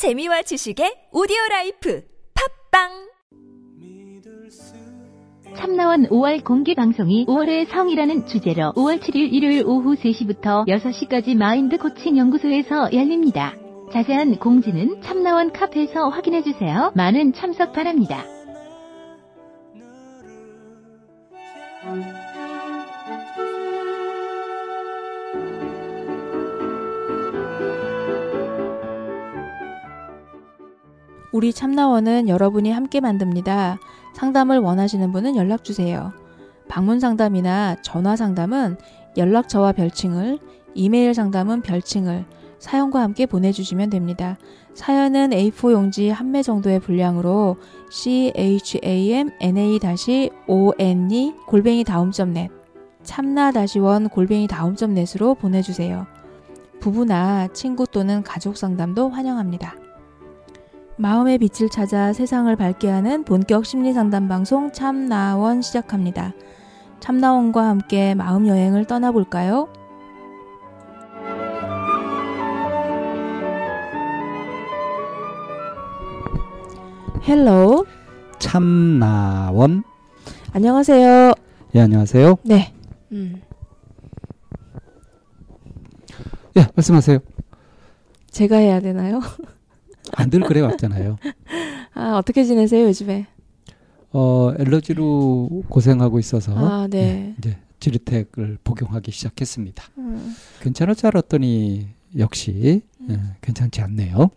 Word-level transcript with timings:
재미와 0.00 0.40
지식의 0.40 1.12
오디오 1.12 1.36
life 1.50 2.02
팟빵 2.72 2.88
참나원 5.54 6.06
5월 6.08 6.42
공개 6.42 6.74
방송이 6.74 7.26
5월의 7.26 7.68
성이라는 7.68 8.24
주제로 8.24 8.72
5월 8.76 8.98
7일 8.98 9.30
일요일 9.30 9.62
오후 9.66 9.96
3시부터 9.96 10.66
6시까지 10.66 11.36
마인드 11.36 11.76
코칭 11.76 12.16
연구소에서 12.16 12.94
열립니다. 12.94 13.52
자세한 13.92 14.38
공지는 14.38 15.02
참나원 15.02 15.52
카페에서 15.52 16.08
확인해 16.08 16.42
주세요. 16.44 16.92
많은 16.94 17.34
참석 17.34 17.74
바랍니다. 17.74 18.24
우리 31.40 31.54
참나원은 31.54 32.28
여러분이 32.28 32.70
함께 32.70 33.00
만듭니다. 33.00 33.78
상담을 34.12 34.58
원하시는 34.58 35.10
분은 35.10 35.36
연락 35.36 35.64
주세요. 35.64 36.12
방문 36.68 37.00
상담이나 37.00 37.76
전화 37.80 38.14
상담은 38.14 38.76
연락처와 39.16 39.72
별칭을, 39.72 40.38
이메일 40.74 41.14
상담은 41.14 41.62
별칭을 41.62 42.26
사연과 42.58 43.00
함께 43.00 43.24
보내주시면 43.24 43.88
됩니다. 43.88 44.36
사연은 44.74 45.30
A4 45.30 45.72
용지 45.72 46.10
한 46.10 46.26
매 46.26 46.42
정도의 46.42 46.78
분량으로 46.78 47.56
chamna-one 47.90 49.30
골뱅이 51.46 51.84
다음점 51.84 52.34
넷 52.34 52.50
참나-원 53.02 54.10
골뱅이 54.10 54.46
다음점 54.46 54.92
넷으로 54.92 55.36
보내주세요. 55.36 56.06
부부나 56.80 57.48
친구 57.54 57.86
또는 57.86 58.22
가족 58.22 58.58
상담도 58.58 59.08
환영합니다. 59.08 59.79
마음의 61.00 61.38
빛을 61.38 61.70
찾아 61.70 62.12
세상을 62.12 62.54
밝게 62.56 62.90
하는 62.90 63.24
본격 63.24 63.64
심리 63.64 63.94
상담 63.94 64.28
방송 64.28 64.70
참나원 64.70 65.62
시작합니다. 65.62 66.34
참나원과 67.00 67.66
함께 67.66 68.14
마음 68.14 68.46
여행을 68.46 68.84
떠나볼까요? 68.84 69.68
Hello 77.26 77.86
참나원. 78.38 79.84
안녕하세요. 80.52 81.32
예, 81.76 81.80
안녕하세요. 81.80 82.36
네. 82.42 82.74
음, 83.12 83.40
예, 86.58 86.66
말씀하세요. 86.74 87.20
제가 88.30 88.56
해야 88.56 88.80
되나요? 88.80 89.20
안 90.16 90.30
늘 90.30 90.40
그래 90.40 90.60
왔잖아요. 90.60 91.18
아, 91.94 92.16
어떻게 92.16 92.44
지내세요, 92.44 92.86
요즘에? 92.86 93.26
어, 94.12 94.52
엘러지로 94.58 95.62
고생하고 95.68 96.18
있어서 96.18 96.52
아, 96.56 96.88
네. 96.88 97.34
이제 97.38 97.56
지르텍을 97.78 98.58
복용하기 98.64 99.10
시작했습니다. 99.10 99.84
음, 99.98 100.34
괜찮을 100.60 100.94
줄 100.94 101.06
알았더니 101.08 101.88
역시 102.18 102.82
예, 103.08 103.20
괜찮지 103.40 103.80
않네요. 103.82 104.30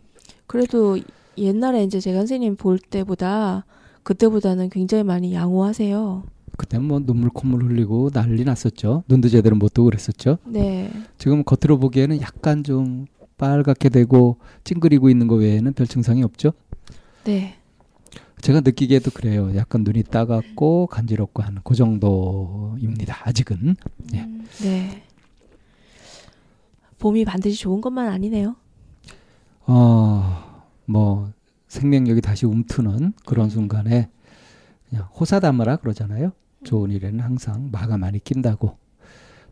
그래도 0.47 0.99
옛날에 1.37 1.83
이제 1.83 1.99
제가 1.99 2.19
선생님 2.19 2.55
볼 2.55 2.77
때보다 2.79 3.65
그때보다는 4.03 4.69
굉장히 4.69 5.03
많이 5.03 5.33
양호하세요. 5.33 6.23
그때 6.55 6.77
뭐 6.77 6.99
눈물 6.99 7.29
콧물 7.31 7.63
흘리고 7.63 8.11
난리 8.11 8.43
났었죠. 8.43 9.03
눈도 9.09 9.27
제대로 9.27 9.55
못 9.55 9.73
뜨고 9.73 9.85
그랬었죠. 9.85 10.37
네. 10.45 10.91
지금 11.17 11.43
겉으로 11.43 11.79
보기에는 11.79 12.21
약간 12.21 12.63
좀 12.63 13.07
빨갛게 13.43 13.89
되고 13.89 14.37
찡그리고 14.63 15.09
있는 15.09 15.27
거 15.27 15.35
외에는 15.35 15.73
별 15.73 15.85
증상이 15.85 16.23
없죠. 16.23 16.53
네. 17.25 17.57
제가 18.39 18.61
느끼기에도 18.61 19.11
그래요. 19.11 19.53
약간 19.57 19.83
눈이 19.83 20.03
따갑고 20.03 20.87
간지럽고 20.87 21.43
하는 21.43 21.59
그 21.65 21.75
정도입니다. 21.75 23.27
아직은. 23.27 23.75
예. 24.13 24.21
음, 24.21 24.47
네. 24.61 25.03
봄이 26.99 27.25
반드시 27.25 27.59
좋은 27.59 27.81
것만 27.81 28.07
아니네요. 28.07 28.55
어, 29.65 30.63
뭐 30.85 31.29
생명력이 31.67 32.21
다시 32.21 32.45
움트는 32.45 33.11
그런 33.25 33.49
순간에 33.49 34.09
그냥 34.89 35.05
호사다마라 35.19 35.77
그러잖아요. 35.77 36.31
좋은 36.63 36.91
일에는 36.91 37.19
항상 37.19 37.69
마가 37.73 37.97
많이 37.97 38.19
낀다고. 38.19 38.77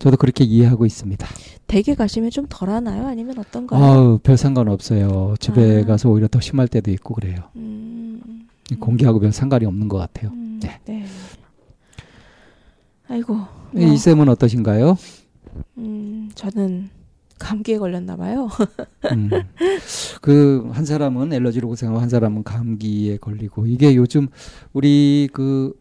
저도 0.02 0.18
그렇게 0.18 0.44
이해하고 0.44 0.88
있습니다. 0.88 1.28
댁에 1.68 1.94
가시면 1.94 2.32
좀 2.32 2.48
덜하나요? 2.50 3.06
아니면 3.06 3.38
어떤가요? 3.38 3.84
아우, 3.84 4.18
별 4.18 4.36
상관 4.36 4.68
없어요. 4.68 5.36
집에 5.40 5.84
아. 5.84 5.86
가서 5.86 6.10
오히려 6.10 6.28
더 6.28 6.40
심할 6.40 6.68
때도 6.68 6.90
있고 6.90 7.14
그래요. 7.14 7.38
음, 7.56 8.48
공기하고 8.80 9.20
별 9.20 9.32
상관이 9.32 9.66
없는 9.66 9.88
것 9.88 10.00
같아요. 10.00 10.32
음, 10.32 10.60
네. 10.60 10.80
네. 10.86 11.06
아이고. 13.10 13.36
뭐, 13.36 13.48
이 13.76 13.96
쌤은 13.96 14.28
어떠신가요? 14.28 14.98
음, 15.78 16.32
저는 16.34 16.90
감기에 17.38 17.78
걸렸나 17.78 18.16
봐요. 18.16 18.50
음. 19.14 19.30
그한 20.22 20.84
사람은 20.84 21.32
엘러지로 21.32 21.68
고생하고 21.68 22.00
한 22.00 22.10
사람은 22.10 22.44
감기에 22.44 23.18
걸리고 23.18 23.68
이게 23.68 23.96
요즘 23.96 24.30
우리 24.74 25.30
그 25.32 25.80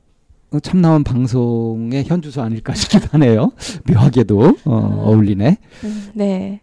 참나원 0.58 1.04
방송의 1.04 2.04
현 2.06 2.20
주소 2.22 2.42
아닐까 2.42 2.74
싶기도 2.74 3.06
하네요. 3.12 3.52
묘하게도 3.88 4.40
어, 4.64 4.76
아. 4.76 5.02
어울리네. 5.04 5.56
음, 5.84 6.10
네. 6.14 6.60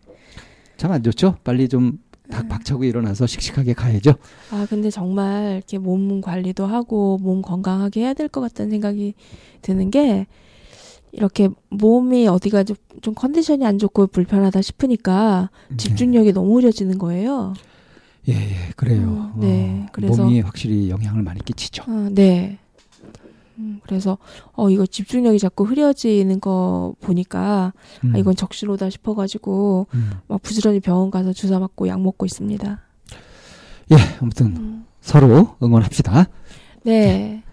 참 0.76 0.92
안 0.92 1.02
좋죠. 1.02 1.38
빨리 1.44 1.68
좀닭 1.70 2.50
박차고 2.50 2.84
일어나서 2.84 3.26
씩씩하게 3.28 3.74
가야죠. 3.74 4.14
아, 4.52 4.68
근데 4.70 4.90
정말 4.92 5.54
이렇게 5.56 5.78
몸 5.78 6.20
관리도 6.22 6.66
하고 6.66 7.18
몸 7.22 7.42
건강하게 7.42 8.02
해야 8.02 8.14
될 8.14 8.28
것 8.28 8.42
같다는 8.42 8.70
생각이 8.72 9.14
드는 9.62 9.90
게 9.90 10.28
이렇게 11.14 11.50
몸이 11.70 12.28
어디가 12.28 12.64
좀, 12.66 12.76
좀 13.02 13.16
컨디션이 13.16 13.66
안 13.66 13.80
좋고 13.80 14.08
불편하다 14.08 14.62
싶으니까 14.62 15.50
집중력이 15.78 16.34
너무 16.34 16.58
흐려지는 16.58 16.98
거예요. 17.00 17.54
예, 18.28 18.34
예, 18.34 18.56
그래요. 18.76 19.32
음, 19.36 19.40
네, 19.40 19.84
어, 19.86 19.90
그래서- 19.94 20.24
몸이 20.24 20.42
확실히 20.42 20.90
영향을 20.90 21.24
많이 21.24 21.40
끼치죠. 21.44 21.84
아, 21.88 22.10
네. 22.12 22.60
음, 23.60 23.80
그래서 23.84 24.18
어 24.54 24.70
이거 24.70 24.86
집중력이 24.86 25.40
자꾸 25.40 25.64
흐려지는 25.64 26.40
거 26.40 26.94
보니까 27.02 27.74
음, 28.04 28.16
아, 28.16 28.18
이건 28.18 28.36
적신호다 28.36 28.90
싶어가지고 28.90 29.88
음. 29.94 30.12
막 30.28 30.42
부지런히 30.42 30.80
병원 30.80 31.12
가서 31.12 31.34
주사 31.34 31.60
맞고 31.60 31.88
약 31.88 32.02
먹고 32.02 32.26
있습니다. 32.26 32.80
예, 33.92 33.96
아무튼 34.22 34.46
음. 34.58 34.86
서로 35.02 35.56
응원합시다. 35.62 36.28
네. 36.84 37.44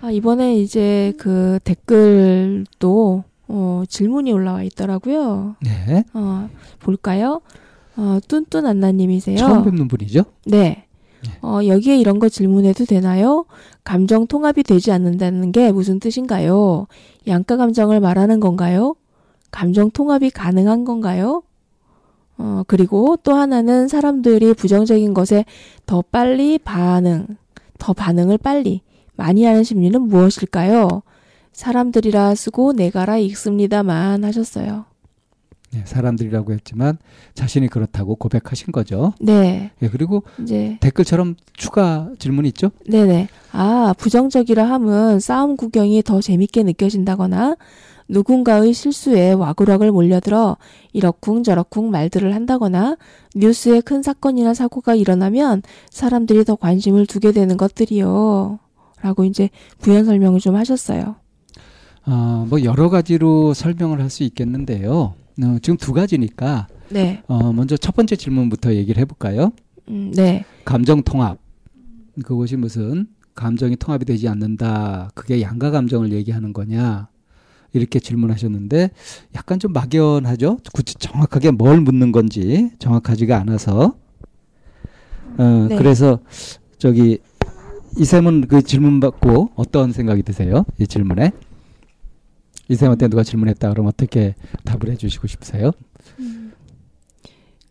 아, 0.00 0.10
이번에 0.10 0.56
이제 0.56 1.14
그 1.18 1.58
댓글도 1.64 3.24
어, 3.48 3.82
질문이 3.88 4.32
올라와 4.32 4.62
있더라고요. 4.62 5.56
네, 5.60 6.04
어, 6.12 6.48
볼까요? 6.80 7.40
어, 7.96 8.18
뚠뚠 8.28 8.66
안나님이세요. 8.66 9.36
처음 9.38 9.64
뵙는 9.64 9.88
분이죠. 9.88 10.24
네. 10.46 10.86
네. 11.24 11.38
어, 11.42 11.60
여기에 11.66 11.98
이런 11.98 12.18
거 12.18 12.28
질문해도 12.28 12.84
되나요? 12.84 13.46
감정 13.82 14.26
통합이 14.26 14.62
되지 14.62 14.92
않는다는 14.92 15.52
게 15.52 15.72
무슨 15.72 16.00
뜻인가요? 16.00 16.86
양가 17.26 17.56
감정을 17.56 18.00
말하는 18.00 18.40
건가요? 18.40 18.94
감정 19.50 19.90
통합이 19.90 20.30
가능한 20.30 20.84
건가요? 20.84 21.42
어, 22.36 22.62
그리고 22.66 23.16
또 23.22 23.34
하나는 23.34 23.88
사람들이 23.88 24.54
부정적인 24.54 25.14
것에 25.14 25.44
더 25.86 26.02
빨리 26.02 26.58
반응, 26.58 27.26
더 27.78 27.92
반응을 27.92 28.38
빨리 28.38 28.82
많이 29.14 29.44
하는 29.44 29.62
심리는 29.62 30.00
무엇일까요? 30.02 31.02
사람들이라 31.52 32.34
쓰고 32.34 32.72
내가라 32.72 33.18
읽습니다만 33.18 34.24
하셨어요. 34.24 34.86
네, 35.74 35.82
사람들이라고 35.84 36.52
했지만 36.52 36.98
자신이 37.34 37.66
그렇다고 37.66 38.14
고백하신 38.14 38.70
거죠. 38.70 39.12
네. 39.20 39.72
예, 39.82 39.88
그리고 39.88 40.22
이제 40.40 40.78
댓글처럼 40.80 41.34
추가 41.52 42.10
질문 42.20 42.46
있죠? 42.46 42.70
네네. 42.88 43.26
아, 43.50 43.92
부정적이라 43.98 44.64
함은 44.64 45.18
싸움 45.18 45.56
구경이 45.56 46.04
더 46.04 46.20
재밌게 46.20 46.62
느껴진다거나 46.62 47.56
누군가의 48.06 48.72
실수에 48.72 49.32
와그락을 49.32 49.90
몰려들어 49.90 50.58
이러쿵저러쿵 50.92 51.90
말들을 51.90 52.34
한다거나 52.34 52.96
뉴스에 53.34 53.80
큰 53.80 54.02
사건이나 54.02 54.54
사고가 54.54 54.94
일어나면 54.94 55.62
사람들이 55.90 56.44
더 56.44 56.54
관심을 56.54 57.06
두게 57.06 57.32
되는 57.32 57.56
것들이요. 57.56 58.60
라고 59.00 59.24
이제 59.24 59.50
부연 59.80 60.04
설명을 60.04 60.38
좀 60.38 60.54
하셨어요. 60.54 61.16
아, 62.04 62.46
뭐 62.48 62.62
여러 62.62 62.90
가지로 62.90 63.54
설명을 63.54 64.00
할 64.00 64.10
수 64.10 64.22
있겠는데요. 64.22 65.14
어, 65.42 65.58
지금 65.62 65.76
두 65.76 65.92
가지니까 65.92 66.68
네. 66.90 67.22
어, 67.26 67.52
먼저 67.52 67.76
첫 67.76 67.94
번째 67.94 68.16
질문부터 68.16 68.74
얘기를 68.74 69.00
해볼까요? 69.00 69.52
음, 69.88 70.12
네. 70.14 70.44
감정 70.64 71.02
통합. 71.02 71.38
그것이 72.22 72.56
무슨 72.56 73.06
감정이 73.34 73.76
통합이 73.76 74.04
되지 74.04 74.28
않는다. 74.28 75.10
그게 75.14 75.40
양가 75.40 75.70
감정을 75.70 76.12
얘기하는 76.12 76.52
거냐? 76.52 77.08
이렇게 77.72 77.98
질문하셨는데 77.98 78.90
약간 79.34 79.58
좀 79.58 79.72
막연하죠. 79.72 80.58
구체 80.72 80.94
정확하게 80.96 81.50
뭘 81.50 81.80
묻는 81.80 82.12
건지 82.12 82.70
정확하지가 82.78 83.36
않아서 83.40 83.96
어, 85.36 85.66
네. 85.68 85.76
그래서 85.76 86.20
저기 86.78 87.18
이샘은 87.98 88.46
그 88.46 88.62
질문 88.62 89.00
받고 89.00 89.50
어떤 89.56 89.92
생각이 89.92 90.22
드세요? 90.22 90.64
이 90.78 90.86
질문에 90.86 91.32
이샘한테 92.68 93.08
누가 93.08 93.22
질문했다 93.22 93.70
그러면 93.70 93.88
어떻게 93.90 94.34
답을 94.64 94.90
해주시고 94.92 95.26
싶으세요? 95.26 95.70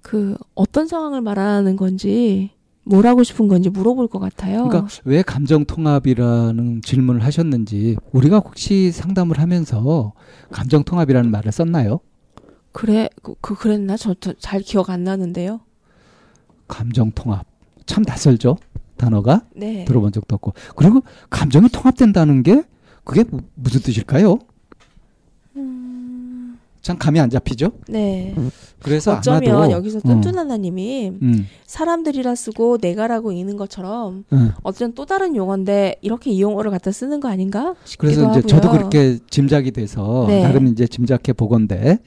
그 0.02 0.36
어떤 0.54 0.88
상황을 0.88 1.22
말하는 1.22 1.76
건지 1.76 2.52
뭘 2.86 3.08
하고 3.08 3.24
싶은 3.24 3.48
건지 3.48 3.70
물어볼 3.70 4.10
것 4.10 4.20
같아요. 4.20 4.68
그러니까 4.68 4.88
왜 5.06 5.22
감정 5.22 5.64
통합이라는 5.66 6.82
질문을 6.82 7.24
하셨는지 7.24 7.96
우리가 8.12 8.40
혹시 8.40 8.92
상담을 8.92 9.40
하면서 9.40 10.14
감정 10.52 10.84
통합이라는 10.84 11.32
말을 11.32 11.52
썼나요? 11.52 12.02
그래 12.74 13.08
그, 13.22 13.36
그 13.40 13.56
그랬나? 13.56 13.96
저 13.98 14.14
잘 14.40 14.60
기억 14.62 14.90
안 14.90 15.04
나는데요. 15.04 15.62
감정 16.68 17.12
통합 17.12 17.46
참 17.86 18.04
낯설죠 18.06 18.58
단어가 18.98 19.44
네. 19.56 19.86
들어본 19.86 20.12
적도 20.12 20.36
없고 20.36 20.54
그리고 20.76 21.02
감정이 21.30 21.70
통합된다는 21.70 22.44
게 22.44 22.64
그게 23.06 23.24
무- 23.30 23.42
무슨 23.56 23.82
뜻일까요? 23.82 24.40
참 26.84 26.98
감이 26.98 27.18
안 27.20 27.30
잡히죠. 27.30 27.72
네. 27.88 28.36
그래서 28.82 29.16
어쩌면 29.16 29.56
아마도 29.56 29.72
여기서 29.72 30.00
어, 30.00 30.02
뚠뚠 30.02 30.38
하나님이 30.38 31.14
음, 31.22 31.48
사람들이라 31.66 32.36
쓰고 32.36 32.78
내가라고 32.82 33.32
읽는 33.32 33.56
것처럼 33.56 34.26
음. 34.34 34.52
어쨌든 34.64 34.94
또 34.94 35.06
다른 35.06 35.38
용어인데 35.38 35.96
이렇게 36.02 36.30
이 36.30 36.42
용어를 36.42 36.72
갖다 36.72 36.92
쓰는 36.92 37.22
거 37.22 37.30
아닌가 37.30 37.74
싶기도 37.86 38.02
그래서 38.02 38.22
이제 38.24 38.40
하고요. 38.40 38.48
저도 38.48 38.72
그렇게 38.72 39.18
짐작이 39.30 39.72
돼서 39.72 40.26
네. 40.28 40.44
나름 40.44 40.68
이제 40.68 40.86
짐작해 40.86 41.32
보건데 41.32 42.00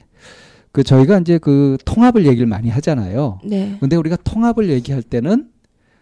그 0.71 0.83
저희가 0.83 1.17
이제 1.17 1.39
그 1.39 1.77
통합을 1.83 2.27
얘기를 2.27 2.45
많이 2.45 2.69
하잖아요. 2.69 3.39
네. 3.43 3.77
근데 3.79 3.95
우리가 3.95 4.15
통합을 4.23 4.69
얘기할 4.69 5.01
때는 5.01 5.47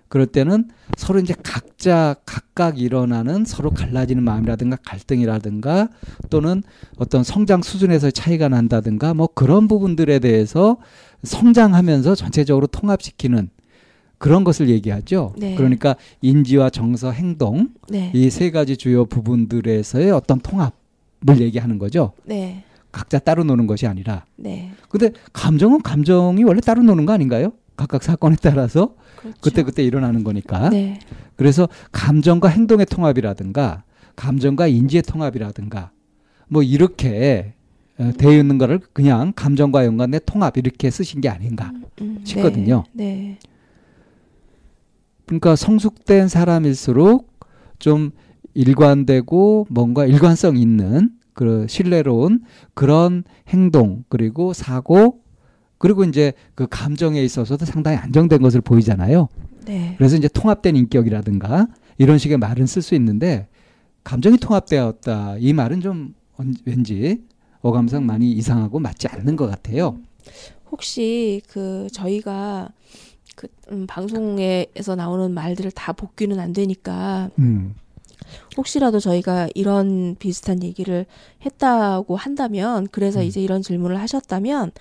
그럴 0.08 0.28
때는 0.28 0.70
서로 0.98 1.20
이제 1.20 1.34
각자 1.44 2.16
각각 2.26 2.80
일어나는 2.80 3.46
서로 3.46 3.72
갈라지는 3.72 4.24
마음이라든가 4.24 4.78
갈등이라든가 4.84 5.90
또는 6.30 6.64
어떤 6.98 7.24
성장 7.24 7.62
수준에서 7.62 8.12
차이가 8.12 8.48
난다든가 8.48 9.14
뭐 9.14 9.28
그런 9.28 9.68
부분들에 9.68 10.20
대해서 10.20 10.78
성장하면서 11.24 12.16
전체적으로 12.16 12.68
통합시키는 12.68 13.50
그런 14.18 14.44
것을 14.44 14.70
얘기하죠. 14.70 15.34
네. 15.38 15.56
그러니까 15.56 15.96
인지와 16.22 16.70
정서, 16.70 17.12
행동 17.12 17.70
네. 17.90 18.12
이세 18.14 18.52
가지 18.52 18.78
주요 18.78 19.06
부분들에서의 19.06 20.12
어떤 20.12 20.40
통합을 20.40 21.42
얘기하는 21.42 21.78
거죠. 21.78 22.14
네. 22.24 22.64
각자 22.92 23.20
따로 23.20 23.44
노는 23.44 23.68
것이 23.68 23.88
아니라. 23.88 24.26
네. 24.38 24.72
근데 24.88 25.12
감정은 25.34 25.82
감정이 25.82 26.44
원래 26.44 26.62
따로 26.62 26.82
노는 26.82 27.06
거 27.06 27.12
아닌가요? 27.12 27.52
각각 27.76 28.04
사건에 28.04 28.36
따라서 28.42 28.96
그렇죠. 29.18 29.38
그때 29.42 29.64
그때 29.64 29.84
일어나는 29.84 30.24
거니까. 30.24 30.70
네. 30.70 31.00
그래서 31.36 31.68
감정과 31.92 32.50
행동의 32.50 32.86
통합이라든가 32.86 33.84
감정과 34.16 34.68
인지의 34.68 35.04
통합이라든가 35.04 35.92
뭐 36.48 36.64
이렇게 36.64 37.54
어, 37.98 38.12
되어 38.18 38.38
있는 38.38 38.58
거를 38.58 38.80
그냥 38.94 39.34
감정과 39.36 39.86
연관된 39.86 40.22
통합 40.26 40.58
이렇게 40.58 40.90
쓰신 40.90 41.22
게 41.22 41.30
아닌가. 41.30 41.72
음, 42.02 42.20
싶거든요. 42.24 42.84
네. 42.92 43.40
그러니까 45.26 45.56
성숙된 45.56 46.28
사람일수록 46.28 47.40
좀 47.80 48.12
일관되고 48.54 49.68
뭔가 49.70 50.06
일관성 50.06 50.58
있는 50.58 51.12
그 51.34 51.66
신뢰로운 51.68 52.42
그런 52.74 53.24
행동 53.50 54.04
그리고 54.08 54.54
사고 54.54 55.22
그리고 55.86 56.04
이제 56.04 56.34
그 56.56 56.66
감정에 56.68 57.22
있어서도 57.22 57.64
상당히 57.66 57.98
안정된 57.98 58.42
것을 58.42 58.60
보이잖아요. 58.60 59.30
네. 59.66 59.94
그래서 60.00 60.16
이제 60.16 60.28
통합된 60.28 60.76
인격이라든가 60.76 61.68
이런 62.00 62.18
식의 62.18 62.40
말은 62.40 62.66
쓸 62.66 62.82
수 62.82 62.96
있는데 62.96 63.48
감정이 64.04 64.38
통합되었다 64.38 65.36
이 65.38 65.54
말은 65.54 65.82
좀 65.82 66.16
언- 66.38 66.56
왠지 66.66 67.22
어감상 67.62 68.04
많이 68.04 68.32
이상하고 68.32 68.80
맞지 68.80 69.10
않는 69.10 69.36
것 69.36 69.46
같아요. 69.46 70.00
혹시 70.72 71.44
그 71.50 71.86
저희가 71.94 72.70
그 73.36 73.48
음, 73.72 73.86
방송에서 73.86 74.96
나오는 74.96 75.32
말들을 75.32 75.70
다 75.70 75.94
복귀는 75.94 76.40
안 76.40 76.52
되니까 76.52 77.30
음. 77.38 77.76
혹시라도 78.58 79.00
저희가 79.00 79.50
이런 79.54 80.16
비슷한 80.18 80.64
얘기를 80.64 81.06
했다고 81.46 82.16
한다면 82.16 82.88
그래서 82.92 83.20
음. 83.20 83.26
이제 83.26 83.40
이런 83.40 83.62
질문을 83.62 84.00
하셨다면 84.00 84.72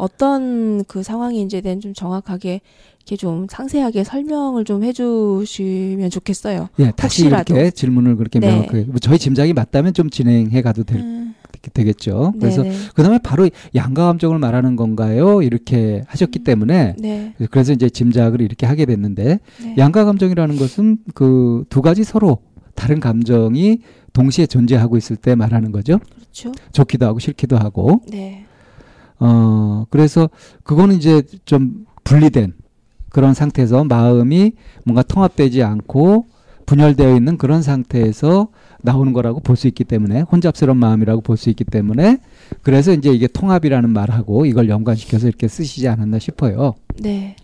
어떤 0.00 0.82
그 0.84 1.02
상황인지에 1.02 1.60
대한 1.60 1.80
좀 1.80 1.92
정확하게 1.94 2.60
이렇게 2.98 3.16
좀 3.16 3.46
상세하게 3.50 4.04
설명을 4.04 4.64
좀 4.64 4.82
해주시면 4.82 6.10
좋겠어요. 6.10 6.68
예, 6.78 6.90
다시 6.96 7.22
혹시라도. 7.24 7.54
이렇게 7.54 7.70
질문을 7.70 8.16
그렇게 8.16 8.38
네. 8.40 8.48
명확하게 8.48 8.84
뭐 8.84 8.98
저희 8.98 9.18
짐작이 9.18 9.52
맞다면 9.52 9.92
좀 9.94 10.10
진행해 10.10 10.62
가도 10.62 10.84
될, 10.84 11.00
음, 11.00 11.34
되겠죠. 11.74 12.32
그래서 12.38 12.62
네네. 12.62 12.74
그다음에 12.94 13.18
바로 13.22 13.48
양가 13.74 14.06
감정을 14.06 14.38
말하는 14.38 14.76
건가요? 14.76 15.42
이렇게 15.42 16.02
하셨기 16.06 16.40
때문에 16.40 16.94
네. 16.98 17.34
그래서 17.50 17.72
이제 17.72 17.88
짐작을 17.90 18.40
이렇게 18.40 18.66
하게 18.66 18.86
됐는데 18.86 19.38
네. 19.62 19.74
양가 19.78 20.04
감정이라는 20.04 20.56
것은 20.56 20.98
그 21.14 21.64
두 21.68 21.82
가지 21.82 22.04
서로 22.04 22.38
다른 22.74 23.00
감정이 23.00 23.80
동시에 24.12 24.46
존재하고 24.46 24.96
있을 24.96 25.16
때 25.16 25.34
말하는 25.34 25.72
거죠. 25.72 25.98
그렇죠. 26.14 26.52
좋기도 26.72 27.06
하고 27.06 27.18
싫기도 27.18 27.56
하고. 27.58 28.00
네. 28.10 28.46
어, 29.20 29.86
그래서 29.90 30.28
그거는 30.64 30.96
이제 30.96 31.22
좀 31.44 31.86
분리된 32.04 32.54
그런 33.10 33.34
상태에서 33.34 33.84
마음이 33.84 34.52
뭔가 34.84 35.02
통합되지 35.02 35.62
않고 35.62 36.26
분열되어 36.66 37.16
있는 37.16 37.36
그런 37.36 37.62
상태에서 37.62 38.48
나오는 38.82 39.12
거라고 39.12 39.40
볼 39.40 39.56
수 39.56 39.66
있기 39.68 39.84
때문에 39.84 40.20
혼잡스러운 40.22 40.78
마음이라고 40.78 41.20
볼 41.20 41.36
수 41.36 41.50
있기 41.50 41.64
때문에 41.64 42.18
그래서 42.62 42.92
이제 42.92 43.10
이게 43.10 43.26
통합이라는 43.26 43.90
말하고 43.90 44.46
이걸 44.46 44.68
연관시켜서 44.68 45.28
이렇게 45.28 45.48
쓰시지 45.48 45.88
않았나 45.88 46.18
싶어요. 46.18 46.74
네. 47.00 47.36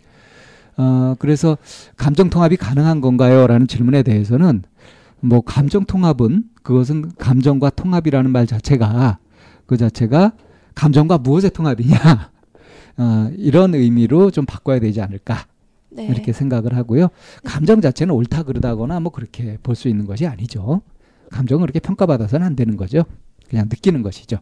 어, 0.78 1.14
그래서 1.19 1.58
감정 1.96 2.31
통합이 2.31 2.56
가능한 2.56 3.00
건가요? 3.00 3.46
라는 3.46 3.67
질문에 3.67 4.02
대해서는 4.02 4.62
뭐 5.20 5.40
감정 5.40 5.84
통합은 5.84 6.44
그것은 6.62 7.11
감정과 7.19 7.70
통합이라는 7.70 8.31
말 8.31 8.46
자체가 8.46 9.19
그 9.67 9.76
자체가 9.76 10.32
감정과 10.76 11.19
무엇의 11.19 11.50
통합이냐 11.50 11.96
어, 12.99 13.31
이런 13.37 13.75
의미로 13.75 14.31
좀 14.31 14.46
바꿔야 14.46 14.78
되지 14.78 15.00
않을까 15.00 15.46
네. 15.90 16.06
이렇게 16.06 16.32
생각을 16.32 16.76
하고요. 16.76 17.08
감정 17.43 17.81
자체는 17.81 18.14
옳다 18.14 18.44
그르다거나 18.44 19.00
뭐 19.00 19.11
그렇게 19.11 19.59
볼 19.62 19.75
수 19.75 19.88
있는 19.88 20.06
것이 20.06 20.26
아니죠. 20.26 20.83
감정은 21.30 21.62
그렇게 21.62 21.80
평가받아서는 21.80 22.47
안 22.47 22.54
되는 22.54 22.76
거죠. 22.76 23.02
그냥 23.49 23.66
느끼는 23.68 24.02
것이죠. 24.02 24.38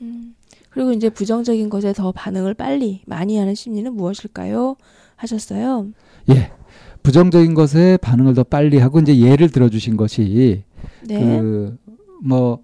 음. 0.00 0.34
그리고 0.70 0.92
이제 0.92 1.10
부정적인 1.10 1.68
것에 1.70 1.92
더 1.92 2.10
반응을 2.12 2.54
빨리 2.54 3.02
많이 3.06 3.36
하는 3.36 3.54
심리는 3.54 3.92
무엇일까요? 3.94 4.76
하셨어요. 5.16 5.88
예. 6.30 6.50
부정적인 7.02 7.54
것에 7.54 7.98
반응을 7.98 8.34
더 8.34 8.42
빨리 8.42 8.78
하고 8.78 8.98
이제 8.98 9.16
예를 9.18 9.50
들어 9.50 9.68
주신 9.68 9.96
것이 9.96 10.64
네. 11.06 11.40
그뭐 12.22 12.62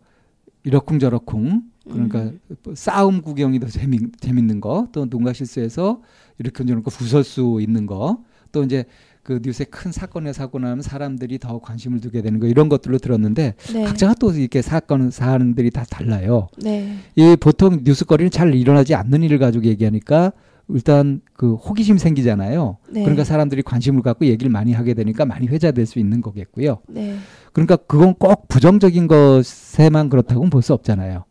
이러쿵저러쿵 0.64 1.62
그러니까 1.88 2.18
음. 2.20 2.38
싸움 2.74 3.22
구경이 3.22 3.58
더 3.60 3.66
재미 3.68 3.98
재밌는 4.20 4.60
거, 4.60 4.88
또 4.92 5.08
누군가 5.08 5.32
실수해서 5.32 6.02
이렇게 6.38 6.64
저렇게 6.64 6.90
웃을 7.00 7.24
수 7.24 7.58
있는 7.60 7.86
거, 7.86 8.22
또 8.52 8.62
이제 8.62 8.84
그 9.22 9.40
뉴스에 9.42 9.66
큰 9.66 9.92
사건에 9.92 10.32
사고 10.32 10.58
나면 10.58 10.82
사람들이 10.82 11.38
더 11.38 11.58
관심을 11.60 12.00
두게 12.00 12.22
되는 12.22 12.40
거 12.40 12.46
이런 12.46 12.68
것들로 12.68 12.98
들었는데 12.98 13.54
네. 13.72 13.84
각자가 13.84 14.14
또 14.18 14.32
이렇게 14.32 14.62
사건 14.62 15.10
사안들이 15.10 15.70
다 15.70 15.84
달라요. 15.88 16.48
네. 16.62 16.96
이 17.16 17.36
보통 17.38 17.80
뉴스거리는 17.84 18.30
잘 18.30 18.54
일어나지 18.54 18.94
않는 18.94 19.22
일을 19.22 19.38
가지고 19.38 19.66
얘기하니까 19.66 20.32
일단 20.68 21.20
그 21.34 21.54
호기심 21.54 21.98
생기잖아요. 21.98 22.78
네. 22.90 23.02
그러니까 23.02 23.24
사람들이 23.24 23.62
관심을 23.62 24.02
갖고 24.02 24.24
얘기를 24.24 24.50
많이 24.50 24.72
하게 24.72 24.94
되니까 24.94 25.24
많이 25.26 25.48
회자될 25.48 25.84
수 25.84 25.98
있는 25.98 26.22
거겠고요. 26.22 26.78
네. 26.88 27.16
그러니까 27.52 27.76
그건 27.76 28.14
꼭 28.14 28.48
부정적인 28.48 29.06
것에만 29.06 30.08
그렇다고는 30.08 30.48
볼 30.50 30.62
수 30.62 30.72
없잖아요. 30.72 31.24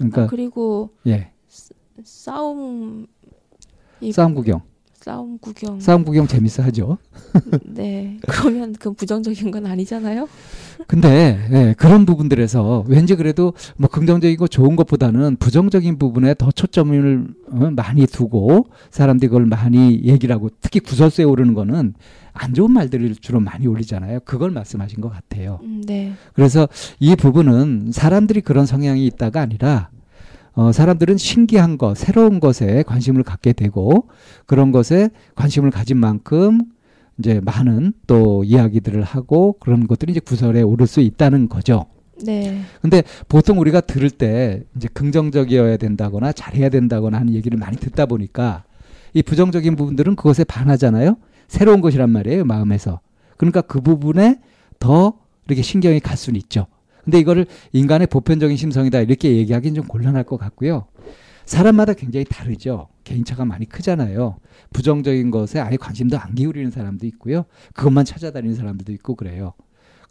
그러니까 0.00 0.22
아, 0.22 0.26
그리고 0.26 0.90
예. 1.06 1.30
싸움 2.02 3.06
이 4.00 4.12
싸움 4.12 4.34
구경 4.34 4.62
싸움 5.00 5.38
구경. 5.38 5.80
싸움 5.80 6.04
구경 6.04 6.26
재밌어 6.26 6.62
하죠. 6.64 6.98
네. 7.64 8.18
그러면 8.28 8.74
그 8.78 8.92
부정적인 8.92 9.50
건 9.50 9.64
아니잖아요. 9.64 10.28
근데 10.86 11.38
예, 11.52 11.74
그런 11.78 12.04
부분들에서 12.04 12.84
왠지 12.86 13.16
그래도 13.16 13.54
뭐 13.78 13.88
긍정적이고 13.88 14.48
좋은 14.48 14.76
것보다는 14.76 15.36
부정적인 15.36 15.98
부분에 15.98 16.34
더 16.34 16.50
초점을 16.50 17.28
어, 17.50 17.70
많이 17.74 18.06
두고 18.06 18.66
사람들이 18.90 19.28
그걸 19.28 19.46
많이 19.46 20.02
얘기를 20.04 20.34
하고 20.34 20.50
특히 20.60 20.80
구설수에 20.80 21.24
오르는 21.24 21.54
거는 21.54 21.94
안 22.34 22.54
좋은 22.54 22.70
말들을 22.70 23.16
주로 23.16 23.40
많이 23.40 23.66
올리잖아요. 23.66 24.20
그걸 24.26 24.50
말씀하신 24.50 25.00
것 25.00 25.08
같아요. 25.08 25.60
음, 25.62 25.82
네. 25.86 26.12
그래서 26.34 26.68
이 26.98 27.16
부분은 27.16 27.92
사람들이 27.92 28.42
그런 28.42 28.66
성향이 28.66 29.06
있다가 29.06 29.40
아니라 29.40 29.88
어, 30.52 30.72
사람들은 30.72 31.16
신기한 31.16 31.78
것, 31.78 31.96
새로운 31.96 32.40
것에 32.40 32.82
관심을 32.84 33.22
갖게 33.22 33.52
되고 33.52 34.08
그런 34.46 34.72
것에 34.72 35.10
관심을 35.34 35.70
가진 35.70 35.96
만큼 35.96 36.60
이제 37.18 37.40
많은 37.44 37.92
또 38.06 38.44
이야기들을 38.44 39.02
하고 39.02 39.56
그런 39.60 39.86
것들이 39.86 40.12
이제 40.12 40.20
구설에 40.20 40.62
오를 40.62 40.86
수 40.86 41.00
있다는 41.00 41.48
거죠. 41.48 41.86
네. 42.24 42.60
근데 42.82 43.02
보통 43.28 43.58
우리가 43.60 43.80
들을 43.80 44.10
때 44.10 44.62
이제 44.76 44.88
긍정적이어야 44.92 45.76
된다거나 45.76 46.32
잘해야 46.32 46.68
된다거나 46.68 47.18
하는 47.18 47.34
얘기를 47.34 47.58
많이 47.58 47.76
듣다 47.76 48.06
보니까 48.06 48.64
이 49.14 49.22
부정적인 49.22 49.76
부분들은 49.76 50.16
그것에 50.16 50.44
반하잖아요. 50.44 51.16
새로운 51.48 51.80
것이란 51.80 52.10
말이에요, 52.10 52.44
마음에서. 52.44 53.00
그러니까 53.36 53.60
그 53.62 53.80
부분에 53.80 54.38
더 54.78 55.14
이렇게 55.46 55.62
신경이 55.62 56.00
갈 56.00 56.16
수는 56.16 56.38
있죠. 56.40 56.66
근데 57.04 57.18
이거를 57.18 57.46
인간의 57.72 58.06
보편적인 58.06 58.56
심성이다 58.56 59.00
이렇게 59.00 59.36
얘기하기는 59.36 59.74
좀 59.74 59.86
곤란할 59.86 60.24
것 60.24 60.36
같고요. 60.36 60.86
사람마다 61.46 61.94
굉장히 61.94 62.24
다르죠. 62.24 62.88
개인차가 63.04 63.44
많이 63.44 63.66
크잖아요. 63.68 64.36
부정적인 64.72 65.30
것에 65.30 65.58
아예 65.58 65.76
관심도 65.76 66.16
안 66.18 66.34
기울이는 66.34 66.70
사람도 66.70 67.06
있고요. 67.06 67.44
그것만 67.74 68.04
찾아다니는 68.04 68.54
사람들도 68.54 68.92
있고 68.92 69.16
그래요. 69.16 69.54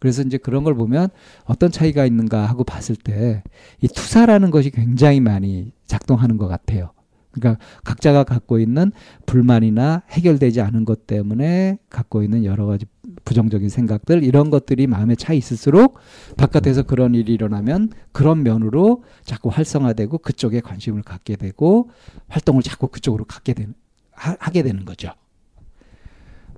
그래서 0.00 0.22
이제 0.22 0.38
그런 0.38 0.64
걸 0.64 0.74
보면 0.74 1.08
어떤 1.44 1.70
차이가 1.70 2.04
있는가 2.06 2.46
하고 2.46 2.64
봤을 2.64 2.96
때 2.96 3.42
이 3.80 3.88
투사라는 3.88 4.50
것이 4.50 4.70
굉장히 4.70 5.20
많이 5.20 5.72
작동하는 5.86 6.36
것 6.36 6.48
같아요. 6.48 6.92
그러니까 7.32 7.62
각자가 7.84 8.24
갖고 8.24 8.58
있는 8.58 8.92
불만이나 9.26 10.02
해결되지 10.10 10.60
않은 10.62 10.84
것 10.84 11.06
때문에 11.06 11.78
갖고 11.88 12.22
있는 12.22 12.44
여러 12.44 12.66
가지 12.66 12.86
부정적인 13.24 13.68
생각들 13.68 14.22
이런 14.24 14.50
것들이 14.50 14.86
마음에 14.86 15.14
차 15.14 15.32
있을수록 15.32 15.98
바깥에서 16.36 16.82
그런 16.84 17.14
일이 17.14 17.32
일어나면 17.34 17.90
그런 18.12 18.42
면으로 18.42 19.04
자꾸 19.24 19.48
활성화되고 19.48 20.18
그쪽에 20.18 20.60
관심을 20.60 21.02
갖게 21.02 21.36
되고 21.36 21.90
활동을 22.28 22.62
자꾸 22.62 22.88
그쪽으로 22.88 23.24
갖게 23.24 23.54
되는 23.54 23.74
하, 24.12 24.36
하게 24.38 24.62
되는 24.62 24.84
거죠. 24.84 25.12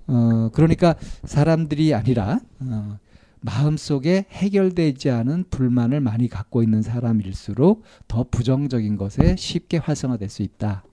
어 0.06 0.50
그러니까 0.52 0.96
사람들이 1.24 1.94
아니라 1.94 2.40
어, 2.60 2.98
마음속에 3.40 4.26
해결되지 4.30 5.10
않은 5.10 5.44
불만을 5.50 6.00
많이 6.00 6.28
갖고 6.28 6.62
있는 6.62 6.82
사람일수록 6.82 7.82
더 8.08 8.24
부정적인 8.30 8.96
것에 8.96 9.36
쉽게 9.36 9.78
활성화될 9.78 10.28
수 10.28 10.42
있다. 10.42 10.84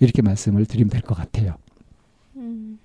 이렇게 0.00 0.22
말씀을 0.22 0.66
드리면 0.66 0.90
될 0.90 1.02
것 1.02 1.14
같아요. 1.14 1.56
음. 2.36 2.78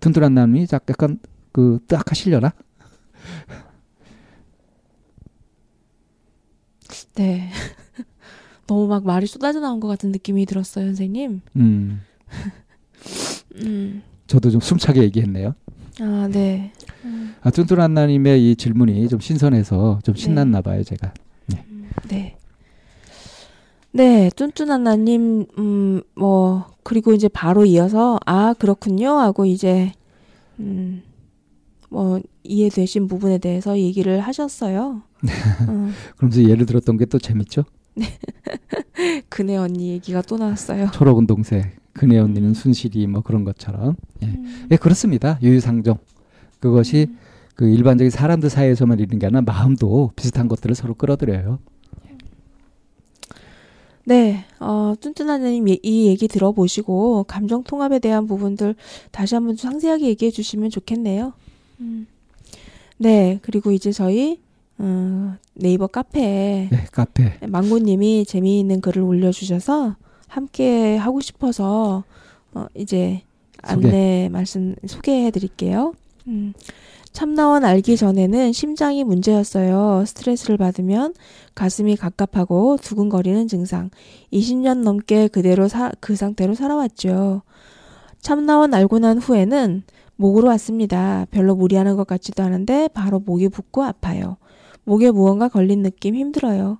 tuntun한 0.00 0.34
남이 0.34 0.66
약간 0.72 1.18
그 1.54 1.78
뜨악하시려나? 1.86 2.52
네. 7.14 7.48
너무 8.66 8.88
막 8.88 9.06
말이 9.06 9.28
쏟아져 9.28 9.60
나온 9.60 9.78
것 9.78 9.86
같은 9.86 10.10
느낌이 10.10 10.46
들었어요, 10.46 10.86
선생님. 10.86 11.42
음, 11.56 12.00
음. 13.62 14.02
저도 14.26 14.50
좀 14.50 14.60
숨차게 14.60 15.00
얘기했네요. 15.04 15.54
아, 16.00 16.28
네. 16.30 16.72
음, 17.04 17.36
아, 17.40 17.50
tuntun한 17.50 17.94
나님의 17.94 18.50
이 18.50 18.56
질문이 18.56 19.08
좀 19.08 19.20
신선해서 19.20 20.00
좀 20.02 20.14
신났나 20.16 20.60
봐요, 20.60 20.82
제가. 20.82 21.14
네. 22.08 22.36
네, 23.92 24.28
뚠뚠한 24.34 24.82
나님, 24.82 25.46
음, 25.56 26.02
뭐, 26.16 26.66
그리고 26.82 27.12
이제 27.12 27.28
바로 27.28 27.64
이어서, 27.64 28.18
아, 28.26 28.54
그렇군요. 28.58 29.20
하고 29.20 29.46
이제, 29.46 29.92
음, 30.58 31.04
뭐, 31.90 32.20
이해되신 32.42 33.08
부분에 33.08 33.38
대해서 33.38 33.78
얘기를 33.78 34.20
하셨어요. 34.20 35.02
어, 35.68 35.90
그러면서 36.16 36.42
예를 36.48 36.66
들었던 36.66 36.96
게 36.98 37.04
또 37.06 37.18
재밌죠? 37.18 37.64
그네 39.28 39.56
언니 39.56 39.90
얘기가 39.90 40.22
또 40.22 40.36
나왔어요. 40.36 40.90
초록은 40.92 41.26
동색, 41.26 41.76
그네 41.92 42.18
언니는 42.18 42.54
순실이 42.54 43.06
뭐 43.06 43.22
그런 43.22 43.44
것처럼. 43.44 43.96
예, 44.22 44.26
음, 44.26 44.66
예 44.70 44.76
그렇습니다. 44.76 45.38
유유상종. 45.42 45.96
그것이 46.60 47.08
그 47.54 47.68
일반적인 47.68 48.10
사람들 48.10 48.50
사이에서만 48.50 48.98
있는 49.00 49.18
게 49.18 49.26
아니라 49.26 49.42
마음도 49.42 50.10
비슷한 50.16 50.48
것들을 50.48 50.74
서로 50.74 50.94
끌어들여요. 50.94 51.58
네, 54.06 54.44
어, 54.60 54.94
뚠뚠한나님 55.00 55.68
예- 55.70 55.78
이 55.82 56.06
얘기 56.08 56.28
들어보시고, 56.28 57.24
감정 57.24 57.62
통합에 57.64 58.00
대한 58.00 58.26
부분들 58.26 58.74
다시 59.12 59.34
한번 59.34 59.56
좀 59.56 59.70
상세하게 59.70 60.06
얘기해 60.08 60.30
주시면 60.30 60.68
좋겠네요. 60.70 61.32
음. 61.80 62.06
네, 62.98 63.38
그리고 63.42 63.72
이제 63.72 63.92
저희, 63.92 64.40
어, 64.78 65.36
네이버 65.54 65.86
카페에 65.86 66.68
예, 66.72 66.86
카페. 66.92 67.38
망고님이 67.46 68.24
재미있는 68.24 68.80
글을 68.80 69.02
올려주셔서 69.02 69.96
함께 70.28 70.96
하고 70.96 71.20
싶어서 71.20 72.04
어, 72.52 72.66
이제 72.74 73.22
소개. 73.68 73.86
안내 73.88 74.28
말씀 74.32 74.74
소개해 74.86 75.30
드릴게요. 75.30 75.94
음, 76.26 76.54
참나원 77.12 77.64
알기 77.64 77.96
전에는 77.96 78.52
심장이 78.52 79.04
문제였어요. 79.04 80.04
스트레스를 80.06 80.56
받으면 80.56 81.14
가슴이 81.54 81.94
갑갑하고 81.96 82.78
두근거리는 82.82 83.46
증상. 83.46 83.90
20년 84.32 84.82
넘게 84.82 85.28
그대로 85.28 85.68
사, 85.68 85.92
그 86.00 86.16
상태로 86.16 86.54
살아왔죠. 86.54 87.42
참나원 88.20 88.74
알고 88.74 88.98
난 88.98 89.18
후에는 89.18 89.84
목으로 90.16 90.48
왔습니다. 90.48 91.26
별로 91.30 91.54
무리하는 91.54 91.96
것 91.96 92.06
같지도 92.06 92.42
않은데 92.42 92.88
바로 92.88 93.18
목이 93.18 93.48
붓고 93.48 93.82
아파요. 93.82 94.36
목에 94.84 95.10
무언가 95.10 95.48
걸린 95.48 95.82
느낌 95.82 96.14
힘들어요. 96.14 96.78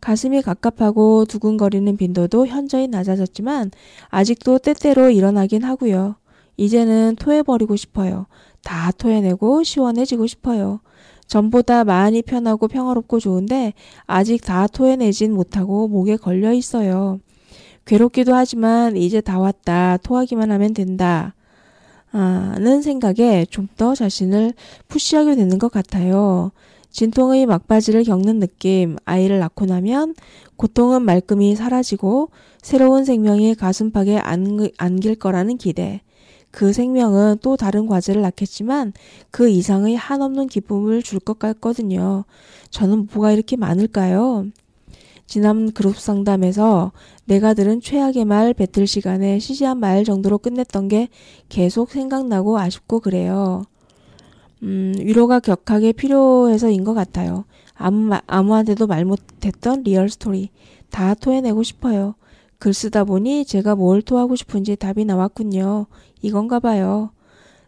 가슴이 0.00 0.42
갑갑하고 0.42 1.26
두근거리는 1.26 1.96
빈도도 1.96 2.48
현저히 2.48 2.88
낮아졌지만 2.88 3.70
아직도 4.08 4.58
때때로 4.58 5.10
일어나긴 5.10 5.62
하고요. 5.62 6.16
이제는 6.56 7.16
토해버리고 7.18 7.76
싶어요. 7.76 8.26
다 8.64 8.90
토해내고 8.90 9.62
시원해지고 9.62 10.26
싶어요. 10.26 10.80
전보다 11.26 11.84
많이 11.84 12.20
편하고 12.20 12.68
평화롭고 12.68 13.20
좋은데 13.20 13.74
아직 14.06 14.44
다 14.44 14.66
토해내진 14.66 15.32
못하고 15.32 15.88
목에 15.88 16.16
걸려 16.16 16.52
있어요. 16.52 17.20
괴롭기도 17.84 18.34
하지만 18.34 18.96
이제 18.96 19.20
다 19.20 19.38
왔다. 19.38 19.96
토하기만 19.98 20.50
하면 20.50 20.74
된다. 20.74 21.34
아, 22.12 22.54
는 22.58 22.82
생각에 22.82 23.46
좀 23.50 23.68
더 23.76 23.94
자신을 23.94 24.52
푸시하게 24.88 25.34
되는 25.34 25.58
것 25.58 25.70
같아요. 25.72 26.52
진통의 26.90 27.46
막바지를 27.46 28.04
겪는 28.04 28.38
느낌, 28.38 28.96
아이를 29.06 29.38
낳고 29.38 29.64
나면 29.64 30.14
고통은 30.56 31.02
말끔히 31.02 31.56
사라지고 31.56 32.28
새로운 32.60 33.04
생명이 33.06 33.54
가슴팍에 33.54 34.18
안, 34.18 34.68
안길 34.76 35.14
거라는 35.16 35.56
기대. 35.56 36.02
그 36.50 36.72
생명은 36.74 37.38
또 37.42 37.56
다른 37.56 37.86
과제를 37.86 38.20
낳겠지만 38.22 38.92
그 39.30 39.48
이상의 39.48 39.96
한없는 39.96 40.48
기쁨을 40.48 41.02
줄 41.02 41.18
것 41.18 41.38
같거든요. 41.38 42.24
저는 42.70 43.08
뭐가 43.12 43.32
이렇게 43.32 43.56
많을까요? 43.56 44.46
지난 45.26 45.72
그룹 45.72 45.96
상담에서 45.98 46.92
내가 47.24 47.54
들은 47.54 47.80
최악의 47.80 48.24
말 48.24 48.52
배틀 48.54 48.86
시간에 48.86 49.38
시시한 49.38 49.78
말 49.78 50.04
정도로 50.04 50.38
끝냈던 50.38 50.88
게 50.88 51.08
계속 51.48 51.90
생각나고 51.90 52.58
아쉽고 52.58 53.00
그래요. 53.00 53.62
음, 54.62 54.92
위로가 54.98 55.40
격하게 55.40 55.92
필요해서인 55.92 56.84
것 56.84 56.94
같아요. 56.94 57.44
아무, 57.74 57.98
마- 57.98 58.22
아무한테도 58.26 58.86
말 58.86 59.04
못했던 59.04 59.82
real 59.82 60.08
story. 60.08 60.50
다 60.90 61.14
토해내고 61.14 61.62
싶어요. 61.62 62.14
글 62.58 62.74
쓰다 62.74 63.04
보니 63.04 63.44
제가 63.44 63.74
뭘 63.74 64.02
토하고 64.02 64.36
싶은지 64.36 64.76
답이 64.76 65.04
나왔군요. 65.04 65.86
이건가 66.20 66.60
봐요. 66.60 67.10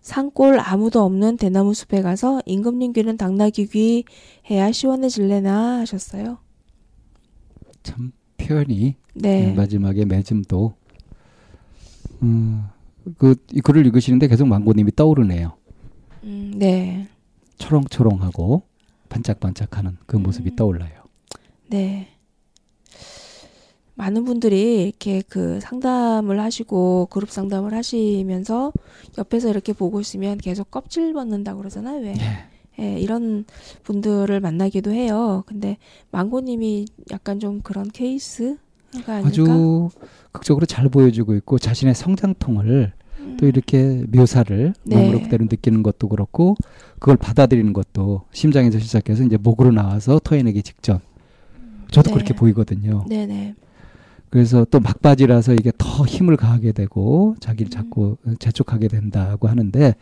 산골 0.03 0.61
아무도 0.61 1.03
없는 1.03 1.39
대나무 1.39 1.73
숲에 1.73 2.03
가서 2.03 2.41
임금님 2.45 2.93
귀는 2.93 3.17
당나귀 3.17 3.67
귀 3.69 4.05
해야 4.51 4.71
시원해질래나 4.71 5.79
하셨어요. 5.81 6.39
참 7.85 8.13
표현이 8.39 8.97
네. 9.15 9.53
마지막에 9.55 10.05
맺음도 10.05 10.75
음, 12.23 12.65
그이 13.19 13.61
글을 13.63 13.87
읽으시는데 13.87 14.27
계속 14.27 14.49
망고님이 14.49 14.97
떠오르네요. 14.97 15.53
음, 16.25 16.53
네. 16.57 17.09
초롱초롱하고 17.59 18.63
반짝반짝하는 19.09 19.99
그 20.07 20.17
모습이 20.17 20.51
음. 20.51 20.57
떠올라요. 20.57 21.05
네. 21.69 22.09
많은 23.95 24.25
분들이 24.25 24.85
이렇게 24.89 25.23
그 25.29 25.61
상담을 25.61 26.41
하시고 26.41 27.07
그룹 27.11 27.31
상담을 27.31 27.75
하시면서 27.75 28.73
옆에서 29.19 29.51
이렇게 29.51 29.73
보고 29.73 30.01
있으면 30.01 30.39
계속 30.39 30.71
껍질 30.73 31.13
벗는다고 31.13 31.59
그러잖아요. 31.59 32.01
왜? 32.01 32.15
예. 32.19 32.54
예, 32.81 32.99
이런 32.99 33.45
분들을 33.85 34.39
만나기도 34.41 34.91
해요. 34.93 35.45
근데 35.47 35.77
망고님이 36.11 36.87
약간 37.13 37.39
좀 37.39 37.61
그런 37.63 37.91
케이스가 37.91 38.57
아닐까? 39.07 39.29
아주 39.29 39.91
극적으로 40.33 40.67
잘 40.67 40.89
보여주고 40.89 41.35
있고 41.37 41.59
자신의 41.59 41.95
성장통을 41.95 42.93
음, 43.21 43.37
또 43.39 43.47
이렇게 43.47 44.05
묘사를 44.13 44.75
네. 44.83 44.97
몸으로 44.97 45.23
그대로 45.23 45.45
느끼는 45.45 45.83
것도 45.83 46.09
그렇고 46.09 46.57
그걸 46.99 47.17
받아들이는 47.17 47.73
것도 47.73 48.23
심장에서 48.33 48.79
시작해서 48.79 49.23
이제 49.23 49.37
목으로 49.37 49.71
나와서 49.71 50.19
토해내기 50.19 50.63
직전 50.63 51.01
저도 51.91 52.09
네. 52.11 52.15
그렇게 52.15 52.35
보이거든요. 52.35 53.05
네네. 53.09 53.55
그래서 54.31 54.67
또 54.69 54.81
막바지라서 54.81 55.55
이게 55.55 55.71
더 55.79 56.05
힘을 56.05 56.37
가하게 56.37 56.73
되고 56.73 57.37
자기를 57.39 57.69
음. 57.69 57.71
자꾸 57.71 58.17
재촉하게 58.41 58.89
된다고 58.89 59.47
하는데 59.47 59.95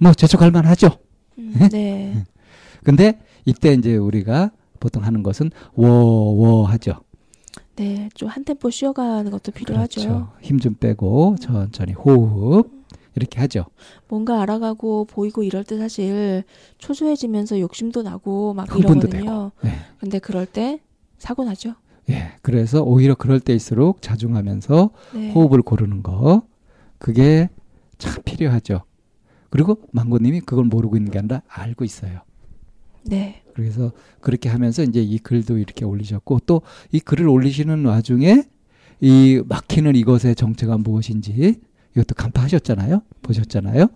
뭐 0.00 0.12
재촉할 0.12 0.50
만하죠. 0.50 0.98
음, 1.38 1.54
네. 1.70 2.24
근데 2.84 3.18
이때 3.44 3.72
이제 3.72 3.96
우리가 3.96 4.50
보통 4.80 5.04
하는 5.04 5.22
것은 5.22 5.50
워워 5.74 6.64
하죠. 6.66 7.00
네. 7.76 8.08
좀 8.14 8.28
한 8.28 8.44
템포 8.44 8.70
쉬어가는 8.70 9.30
것도 9.30 9.52
필요하죠. 9.52 10.00
그렇죠. 10.00 10.28
힘 10.40 10.58
좀 10.58 10.74
빼고 10.74 11.36
천천히 11.40 11.92
호흡 11.92 12.70
이렇게 13.14 13.40
하죠. 13.40 13.64
뭔가 14.08 14.40
알아가고 14.42 15.06
보이고 15.06 15.42
이럴 15.42 15.64
때 15.64 15.76
사실 15.78 16.44
초조해지면서 16.78 17.60
욕심도 17.60 18.02
나고 18.02 18.54
막 18.54 18.70
흥분도 18.74 19.08
이러거든요. 19.08 19.52
네. 19.62 19.72
근데 19.98 20.18
그럴 20.18 20.46
때 20.46 20.80
사고 21.18 21.44
나죠. 21.44 21.74
예. 22.10 22.32
그래서 22.42 22.82
오히려 22.82 23.14
그럴 23.14 23.40
때일수록 23.40 24.00
자중하면서 24.00 24.90
네. 25.14 25.32
호흡을 25.32 25.62
고르는 25.62 26.02
거 26.02 26.42
그게 26.98 27.48
참 27.98 28.22
필요하죠. 28.24 28.82
그리고 29.56 29.78
망고님이 29.92 30.40
그걸 30.40 30.66
모르고 30.66 30.98
있는 30.98 31.10
게 31.10 31.18
아니라 31.18 31.40
알고 31.48 31.84
있어요. 31.86 32.20
네. 33.04 33.42
그래서 33.54 33.92
그렇게 34.20 34.50
하면서 34.50 34.82
이제 34.82 35.00
이 35.00 35.18
글도 35.18 35.56
이렇게 35.56 35.86
올리셨고 35.86 36.40
또 36.40 36.60
이 36.92 37.00
글을 37.00 37.26
올리시는 37.26 37.86
와중에 37.86 38.42
이 39.00 39.42
막히는 39.46 39.96
이것의 39.96 40.34
정체가 40.36 40.76
무엇인지 40.76 41.58
이것도 41.94 42.14
간파하셨잖아요. 42.16 43.00
보셨잖아요. 43.22 43.86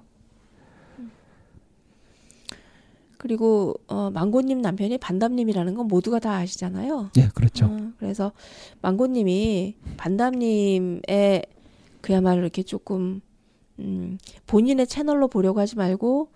그리고 3.18 3.74
어, 3.86 4.10
망고님 4.10 4.62
남편이 4.62 4.96
반담님이라는 4.96 5.74
건 5.74 5.88
모두가 5.88 6.20
다 6.20 6.36
아시잖아요. 6.36 7.10
예, 7.18 7.28
그렇죠. 7.34 7.66
어, 7.66 7.92
그래서 7.98 8.32
망고님이 8.80 9.76
반담님의 9.98 11.44
그야말로 12.00 12.40
이렇게 12.40 12.62
조금 12.62 13.20
음, 13.80 14.18
본인의 14.46 14.86
채널로 14.86 15.28
보려고 15.28 15.60
하지 15.60 15.76
말고 15.76 16.28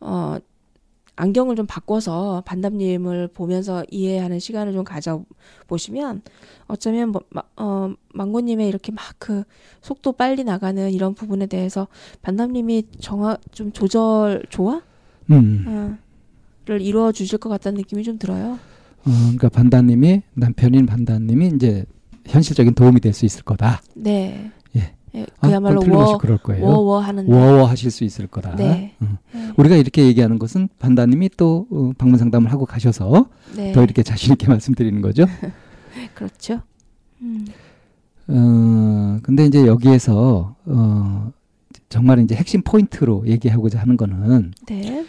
어, 0.00 0.36
안경을 1.16 1.54
좀 1.56 1.66
바꿔서 1.66 2.42
반담님을 2.46 3.28
보면서 3.28 3.84
이해하는 3.90 4.38
시간을 4.38 4.72
좀 4.72 4.84
가져 4.84 5.24
보시면 5.66 6.22
어쩌면 6.66 7.10
뭐, 7.10 7.22
마- 7.30 7.42
어, 7.56 7.92
망고님의 8.14 8.66
이렇게 8.68 8.92
막 8.92 9.14
그 9.18 9.44
속도 9.82 10.12
빨리 10.12 10.44
나가는 10.44 10.90
이런 10.90 11.14
부분에 11.14 11.44
대해서 11.46 11.88
반담님이 12.22 12.84
정확 13.00 13.40
좀 13.52 13.70
조절 13.72 14.42
조화 14.48 14.80
음. 15.30 15.64
어, 15.68 15.98
를 16.64 16.80
이루어 16.80 17.12
주실 17.12 17.38
것 17.38 17.48
같다는 17.50 17.78
느낌이 17.78 18.02
좀 18.02 18.18
들어요. 18.18 18.52
어, 18.52 19.04
그러니까 19.04 19.48
반다님이 19.50 20.22
남편인 20.34 20.86
반다님이 20.86 21.48
이제 21.54 21.84
현실적인 22.26 22.74
도움이 22.74 23.00
될 23.00 23.12
수 23.12 23.26
있을 23.26 23.42
거다. 23.42 23.82
네. 23.94 24.50
예. 25.14 25.20
예, 25.20 25.26
아, 25.40 25.48
그야말로 25.48 25.80
그건 25.80 25.84
틀림없이 25.86 26.12
워, 26.12 26.18
그럴 26.18 26.38
거예요. 26.38 26.64
워워 26.64 27.00
하는데. 27.00 27.32
워워 27.32 27.64
하실 27.64 27.90
수 27.90 28.04
있을 28.04 28.26
거다. 28.26 28.56
네. 28.56 28.94
음. 29.02 29.16
네. 29.32 29.50
우리가 29.56 29.76
이렇게 29.76 30.04
얘기하는 30.06 30.38
것은 30.38 30.68
반다님이 30.78 31.30
또 31.36 31.66
어, 31.70 31.92
방문 31.98 32.18
상담을 32.18 32.52
하고 32.52 32.66
가셔서 32.66 33.26
네. 33.56 33.72
더 33.72 33.82
이렇게 33.82 34.02
자신 34.02 34.32
있게 34.32 34.46
말씀드리는 34.48 35.00
거죠. 35.02 35.26
그렇죠. 36.14 36.60
음. 37.22 37.46
어, 38.28 39.18
근데 39.22 39.46
이제 39.46 39.66
여기에서 39.66 40.54
어, 40.66 41.32
정말 41.88 42.20
이제 42.20 42.34
핵심 42.36 42.62
포인트로 42.62 43.24
얘기하고자 43.26 43.80
하는 43.80 43.96
거는 43.96 44.52
네. 44.66 45.04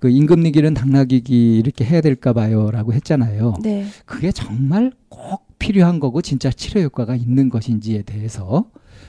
그 0.00 0.10
임금리기는 0.10 0.74
당나귀기 0.74 1.56
이렇게 1.58 1.84
해야 1.84 2.00
될까 2.00 2.32
봐요라고 2.32 2.92
했잖아요. 2.92 3.54
네. 3.62 3.86
그게 4.04 4.32
정말 4.32 4.92
꼭 5.08 5.46
필요한 5.58 6.00
거고 6.00 6.20
진짜 6.20 6.50
치료 6.50 6.82
효과가 6.82 7.14
있는 7.14 7.48
것인지에 7.48 8.02
대해서 8.02 8.66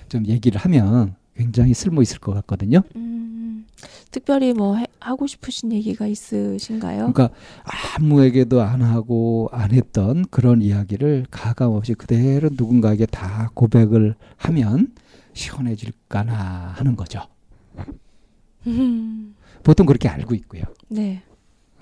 좀 0.09 0.25
얘기를 0.25 0.59
하면 0.61 1.15
굉장히 1.35 1.73
쓸모 1.73 2.01
있을 2.01 2.19
것 2.19 2.33
같거든요. 2.33 2.81
음. 2.95 3.65
특별히 4.11 4.53
뭐 4.53 4.75
해- 4.77 4.87
하고 4.99 5.27
싶으신 5.27 5.71
얘기가 5.71 6.07
있으신가요? 6.07 7.11
그러니까 7.11 7.29
아무에게도 7.97 8.61
안 8.61 8.81
하고 8.81 9.49
안 9.51 9.71
했던 9.71 10.25
그런 10.31 10.61
이야기를 10.61 11.27
가감 11.29 11.71
없이 11.71 11.93
그대로 11.93 12.49
누군가에게 12.51 13.05
다 13.05 13.51
고백을 13.53 14.15
하면 14.37 14.93
시원해질까나 15.33 16.73
하는 16.75 16.95
거죠. 16.95 17.21
음. 18.65 19.35
보통 19.63 19.85
그렇게 19.85 20.07
알고 20.09 20.33
있고요. 20.35 20.63
네. 20.87 21.21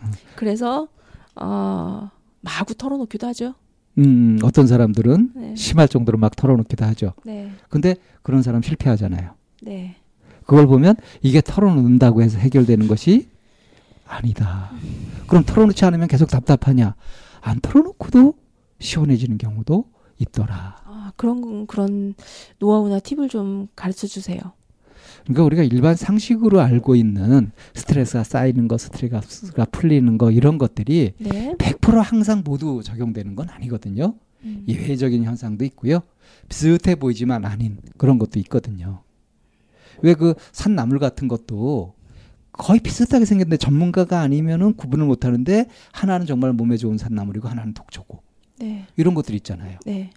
음. 0.02 0.12
그래서 0.36 0.88
어, 1.36 2.10
마구 2.42 2.76
털어놓기도 2.76 3.28
하죠. 3.28 3.54
음, 3.98 4.40
어떤 4.44 4.68
사람들은 4.68 5.32
네. 5.36 5.56
심할 5.56 5.88
정도로 5.88 6.18
막 6.18 6.36
털어놓기도 6.36 6.86
하죠. 6.86 7.14
네. 7.26 7.52
근데 7.70 7.96
그런 8.22 8.42
사람 8.42 8.62
실패하잖아요. 8.62 9.32
네. 9.62 9.96
그걸 10.46 10.68
보면 10.68 10.96
이게 11.22 11.42
털어놓는다고 11.42 12.22
해서 12.22 12.38
해결되는 12.38 12.88
것이 12.88 13.30
아니다. 14.08 14.72
그럼 15.28 15.44
털어놓지 15.44 15.84
않으면 15.86 16.08
계속 16.08 16.30
답답하냐? 16.30 16.96
안 17.42 17.60
털어놓고도 17.62 18.36
시원해지는 18.80 19.38
경우도 19.38 19.86
있더라. 20.20 20.78
아, 20.86 21.12
그런 21.16 21.66
그런 21.68 22.14
노하우나 22.60 23.00
팁을 23.00 23.30
좀 23.30 23.68
가르쳐 23.76 24.08
주세요. 24.08 24.40
그러니까 25.26 25.44
우리가 25.44 25.64
일반 25.64 25.96
상식으로 25.96 26.62
알고 26.62 26.96
있는 26.96 27.52
스트레스가 27.74 28.24
쌓이는 28.24 28.68
거, 28.68 28.78
스트레스가 28.78 29.66
풀리는 29.66 30.18
거 30.18 30.32
이런 30.32 30.58
것들이 30.58 31.14
네. 31.18 31.56
100% 31.58 32.02
항상 32.02 32.44
모두 32.46 32.82
적용되는 32.84 33.36
건 33.36 33.50
아니거든요. 33.50 34.16
음. 34.44 34.64
예외적인 34.68 35.24
현상도 35.24 35.66
있고요. 35.66 36.02
비슷해 36.48 36.96
보이지만 36.96 37.46
아닌 37.46 37.78
그런 37.98 38.20
것도 38.20 38.40
있거든요. 38.40 39.02
왜 40.02 40.14
그 40.14 40.36
산나물 40.52 41.00
같은 41.00 41.28
것도 41.28 41.96
거의 42.52 42.80
비슷하게 42.80 43.26
생겼는데 43.26 43.58
전문가가 43.58 44.22
아니면은 44.22 44.76
구분을 44.76 45.06
못 45.06 45.26
하는데 45.26 45.66
하나는 45.92 46.26
정말 46.26 46.54
몸에 46.54 46.78
좋은 46.78 46.98
산나물이고 46.98 47.48
하나는 47.48 47.74
독초고 47.74 48.22
네. 48.60 48.86
이런 48.96 49.14
것들이 49.14 49.38
있잖아요. 49.38 49.80
네. 49.86 50.12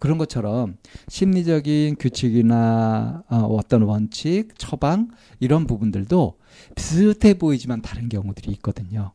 그런 0.00 0.18
것처럼 0.18 0.76
심리적인 1.08 1.96
규칙이나 2.00 3.22
어, 3.28 3.36
어떤 3.36 3.82
원칙, 3.82 4.48
처방 4.58 5.10
이런 5.38 5.66
부분들도 5.66 6.38
비슷해 6.74 7.34
보이지만 7.34 7.82
다른 7.82 8.08
경우들이 8.08 8.50
있거든요. 8.54 9.12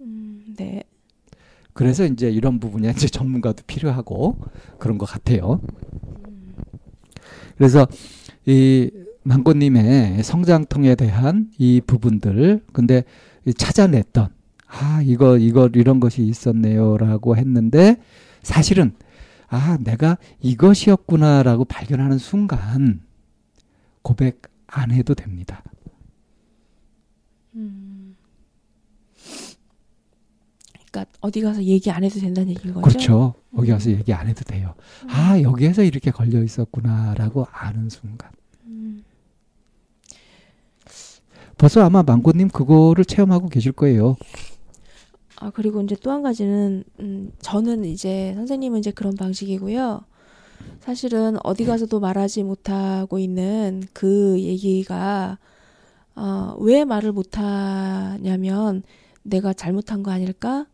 음, 0.00 0.44
네. 0.56 0.84
그래서 1.72 2.04
이제 2.04 2.30
이런 2.30 2.60
부분이 2.60 2.88
이제 2.90 3.08
전문가도 3.08 3.64
필요하고 3.66 4.36
그런 4.78 4.98
것 4.98 5.06
같아요. 5.06 5.60
그래서 7.56 7.86
이 8.44 8.90
망고님의 9.22 10.22
성장통에 10.22 10.96
대한 10.96 11.50
이 11.58 11.80
부분들, 11.86 12.62
근데 12.72 13.04
이 13.46 13.54
찾아냈던 13.54 14.28
아 14.66 15.02
이거 15.02 15.38
이거 15.38 15.70
이런 15.74 15.98
것이 15.98 16.22
있었네요라고 16.22 17.36
했는데 17.36 17.96
사실은 18.42 18.92
아 19.50 19.76
내가 19.80 20.16
이것이었구나라고 20.40 21.64
발견하는 21.64 22.18
순간 22.18 23.02
고백 24.02 24.42
안 24.68 24.92
해도 24.92 25.14
됩니다. 25.14 25.62
음. 27.56 28.16
그러니까 30.90 31.12
어디 31.20 31.40
가서 31.40 31.62
얘기 31.64 31.90
안 31.90 32.04
해도 32.04 32.20
된다는 32.20 32.50
얘기인 32.50 32.74
거죠? 32.74 32.82
그렇죠. 32.88 33.34
거기 33.54 33.70
가서 33.70 33.90
얘기 33.90 34.12
안 34.12 34.28
해도 34.28 34.44
돼요. 34.44 34.74
아 35.08 35.40
여기에서 35.40 35.82
이렇게 35.82 36.12
걸려 36.12 36.42
있었구나라고 36.42 37.46
아는 37.50 37.88
순간. 37.88 38.30
음. 38.66 39.02
벌써 41.58 41.84
아마 41.84 42.04
망고님 42.04 42.48
그거를 42.48 43.04
체험하고 43.04 43.48
계실 43.48 43.72
거예요. 43.72 44.16
아 45.40 45.50
그리고 45.50 45.80
이제 45.82 45.96
또 46.02 46.10
한 46.12 46.22
가지는 46.22 46.84
음, 47.00 47.32
저는 47.40 47.84
이제 47.84 48.32
선생님은 48.36 48.78
이제 48.80 48.90
그런 48.90 49.14
방식이고요. 49.16 50.02
사실은 50.80 51.36
어디 51.44 51.64
가서도 51.64 51.98
말하지 52.00 52.42
못하고 52.42 53.18
있는 53.18 53.82
그 53.92 54.38
얘기가 54.40 55.38
어, 56.16 56.54
왜 56.58 56.84
말을 56.84 57.12
못하냐면 57.12 58.82
내가 59.22 59.52
잘못한 59.52 60.02
거 60.02 60.10
아닐까 60.10 60.66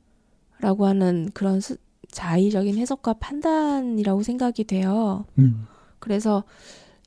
라고 0.61 0.87
하는 0.87 1.31
그런 1.35 1.61
스, 1.61 1.77
자의적인 2.11 2.77
해석과 2.79 3.15
판단이라고 3.15 4.23
생각이 4.23 4.65
돼요. 4.65 5.27
음. 5.39 5.67
그래서 6.01 6.45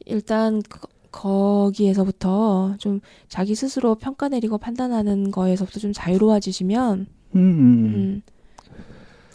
일단 0.05 0.61
그- 0.69 0.87
거기에서부터 1.11 2.75
좀 2.77 2.99
자기 3.27 3.55
스스로 3.55 3.95
평가 3.95 4.29
내리고 4.29 4.57
판단하는 4.59 5.31
거에서부터 5.31 5.79
좀 5.79 5.91
자유로워지시면 5.91 7.07
음, 7.35 7.39
음. 7.39 7.93
음. 7.95 8.21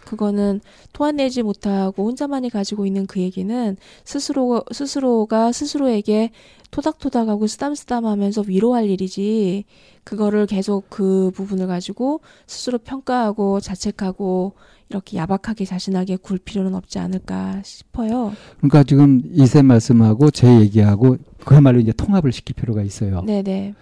그거는 0.05 0.61
토해내지 0.93 1.41
못하고 1.41 2.05
혼자만이 2.05 2.49
가지고 2.49 2.85
있는 2.85 3.05
그 3.07 3.19
얘기는 3.19 3.75
스스로 4.03 4.63
스스로가 4.71 5.51
스스로에게 5.51 6.29
토닥토닥하고 6.71 7.47
쓰담쓰담하면서 7.47 8.43
위로할 8.47 8.89
일이지 8.89 9.65
그거를 10.03 10.45
계속 10.45 10.89
그 10.89 11.31
부분을 11.33 11.67
가지고 11.67 12.21
스스로 12.47 12.77
평가하고 12.77 13.59
자책하고 13.59 14.53
이렇게 14.89 15.17
야박하게 15.17 15.65
자신하게 15.65 16.17
굴 16.17 16.37
필요는 16.37 16.75
없지 16.75 16.99
않을까 16.99 17.61
싶어요. 17.63 18.33
그러니까 18.57 18.83
지금 18.83 19.21
이쌤 19.31 19.65
말씀하고 19.65 20.29
제 20.29 20.59
얘기하고 20.59 21.17
그야말로 21.43 21.79
이제 21.79 21.91
통합을 21.91 22.31
시킬 22.31 22.55
필요가 22.55 22.83
있어요. 22.83 23.21
네네. 23.21 23.73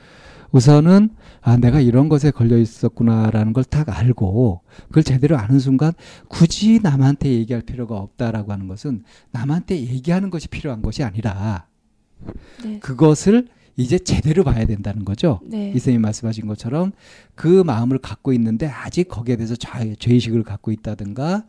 우선은 0.51 1.09
아 1.45 1.57
내가 1.57 1.81
이런 1.81 2.07
것에 2.07 2.31
걸려 2.31 2.57
있었구나라는 2.57 3.51
걸 3.51 3.63
딱 3.65 3.89
알고 3.89 4.61
그걸 4.87 5.03
제대로 5.03 5.37
아는 5.37 5.59
순간 5.59 5.93
굳이 6.27 6.79
남한테 6.81 7.29
얘기할 7.29 7.63
필요가 7.63 7.97
없다라고 7.97 8.51
하는 8.51 8.67
것은 8.67 9.03
남한테 9.31 9.75
얘기하는 9.79 10.29
것이 10.29 10.47
필요한 10.47 10.81
것이 10.81 11.03
아니라 11.03 11.67
네. 12.63 12.79
그것을 12.79 13.47
이제 13.75 13.97
제대로 13.97 14.43
봐야 14.43 14.65
된다는 14.65 15.03
거죠. 15.03 15.39
네. 15.43 15.71
이쌤이 15.75 15.97
말씀하신 15.97 16.45
것처럼 16.45 16.91
그 17.33 17.63
마음을 17.63 17.97
갖고 17.97 18.31
있는데 18.33 18.67
아직 18.67 19.07
거기에 19.07 19.35
대해서 19.35 19.55
죄, 19.55 19.95
죄의식을 19.97 20.43
갖고 20.43 20.71
있다든가 20.71 21.45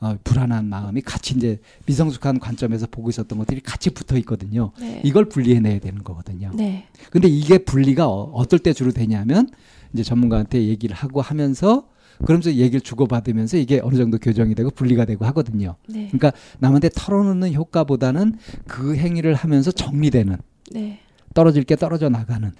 어, 0.00 0.16
불안한 0.24 0.66
마음이 0.68 1.00
같이 1.00 1.34
이제 1.36 1.58
미성숙한 1.86 2.38
관점에서 2.38 2.86
보고 2.90 3.08
있었던 3.08 3.38
것들이 3.38 3.60
같이 3.60 3.90
붙어 3.90 4.16
있거든요. 4.18 4.72
네. 4.78 5.00
이걸 5.04 5.26
분리해내야 5.26 5.78
되는 5.80 6.04
거거든요. 6.04 6.50
네. 6.54 6.86
근데 7.10 7.28
이게 7.28 7.58
분리가 7.58 8.06
어, 8.06 8.30
어떨 8.32 8.58
때 8.58 8.72
주로 8.72 8.92
되냐면 8.92 9.48
이제 9.92 10.02
전문가한테 10.02 10.64
얘기를 10.66 10.94
하고 10.94 11.22
하면서 11.22 11.88
그러면서 12.24 12.52
얘기를 12.52 12.80
주고받으면서 12.80 13.56
이게 13.58 13.80
어느 13.82 13.96
정도 13.96 14.18
교정이 14.18 14.54
되고 14.54 14.70
분리가 14.70 15.04
되고 15.04 15.24
하거든요. 15.26 15.76
네. 15.88 16.08
그러니까 16.08 16.32
남한테 16.58 16.90
털어놓는 16.94 17.54
효과보다는 17.54 18.38
그 18.66 18.96
행위를 18.96 19.34
하면서 19.34 19.70
정리되는 19.70 20.36
네. 20.72 21.00
떨어질 21.34 21.64
게 21.64 21.76
떨어져 21.76 22.08
나가는 22.08 22.52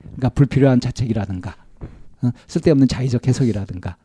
그러니까 0.00 0.28
불필요한 0.30 0.80
자책이라든가 0.80 1.56
어, 2.22 2.30
쓸데없는 2.46 2.88
자의적 2.88 3.26
해석이라든가 3.26 3.96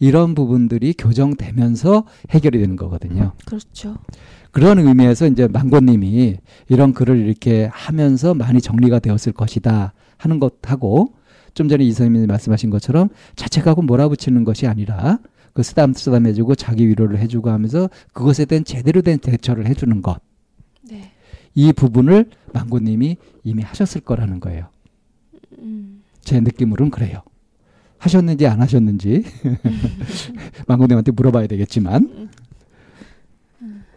이런 0.00 0.34
부분들이 0.34 0.94
교정되면서 0.94 2.04
해결이 2.30 2.58
되는 2.58 2.74
거거든요. 2.74 3.32
그렇죠. 3.44 3.96
그런 4.50 4.78
의미에서 4.80 5.28
이제 5.28 5.46
망고님이 5.46 6.38
이런 6.68 6.92
글을 6.92 7.18
이렇게 7.18 7.68
하면서 7.72 8.34
많이 8.34 8.60
정리가 8.60 8.98
되었을 8.98 9.32
것이다 9.32 9.92
하는 10.16 10.40
것하고 10.40 11.14
좀 11.54 11.68
전에 11.68 11.84
이선님이 11.84 12.26
말씀하신 12.26 12.70
것처럼 12.70 13.10
자책하고 13.36 13.82
몰아붙이는 13.82 14.44
것이 14.44 14.66
아니라 14.66 15.18
그 15.52 15.62
쓰담 15.62 15.92
쓰담해주고 15.92 16.54
자기 16.54 16.88
위로를 16.88 17.18
해주고 17.18 17.50
하면서 17.50 17.90
그것에 18.12 18.46
대한 18.46 18.64
제대로 18.64 19.02
된 19.02 19.18
대처를 19.18 19.66
해주는 19.66 20.00
것. 20.00 20.20
네. 20.82 21.12
이 21.54 21.72
부분을 21.72 22.30
망고님이 22.54 23.16
이미 23.44 23.62
하셨을 23.62 24.00
거라는 24.00 24.40
거예요. 24.40 24.68
음. 25.58 26.02
제 26.22 26.40
느낌으로는 26.40 26.90
그래요. 26.90 27.22
하셨는지 28.00 28.46
안 28.46 28.60
하셨는지 28.60 29.24
망고님한테 30.66 31.12
물어봐야 31.12 31.46
되겠지만. 31.46 32.30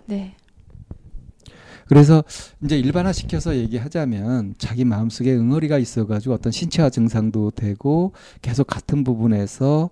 네. 0.06 0.36
그래서 1.88 2.24
이제 2.64 2.78
일반화 2.78 3.14
시켜서 3.14 3.56
얘기하자면 3.56 4.56
자기 4.58 4.86
마음속에 4.86 5.34
응어리가 5.34 5.78
있어가지고 5.78 6.36
어떤 6.36 6.52
신체화 6.52 6.90
증상도 6.90 7.52
되고 7.52 8.14
계속 8.42 8.68
같은 8.68 9.04
부분에서 9.04 9.90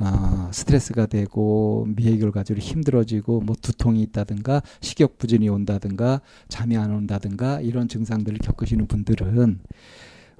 어, 0.00 0.48
스트레스가 0.52 1.06
되고 1.06 1.86
미해결과적으로 1.94 2.60
힘들어지고 2.60 3.40
뭐 3.42 3.54
두통이 3.60 4.02
있다든가 4.02 4.62
식욕 4.80 5.18
부진이 5.18 5.48
온다든가 5.48 6.20
잠이 6.48 6.76
안 6.76 6.90
온다든가 6.90 7.60
이런 7.60 7.88
증상들을 7.88 8.38
겪으시는 8.38 8.86
분들은 8.86 9.60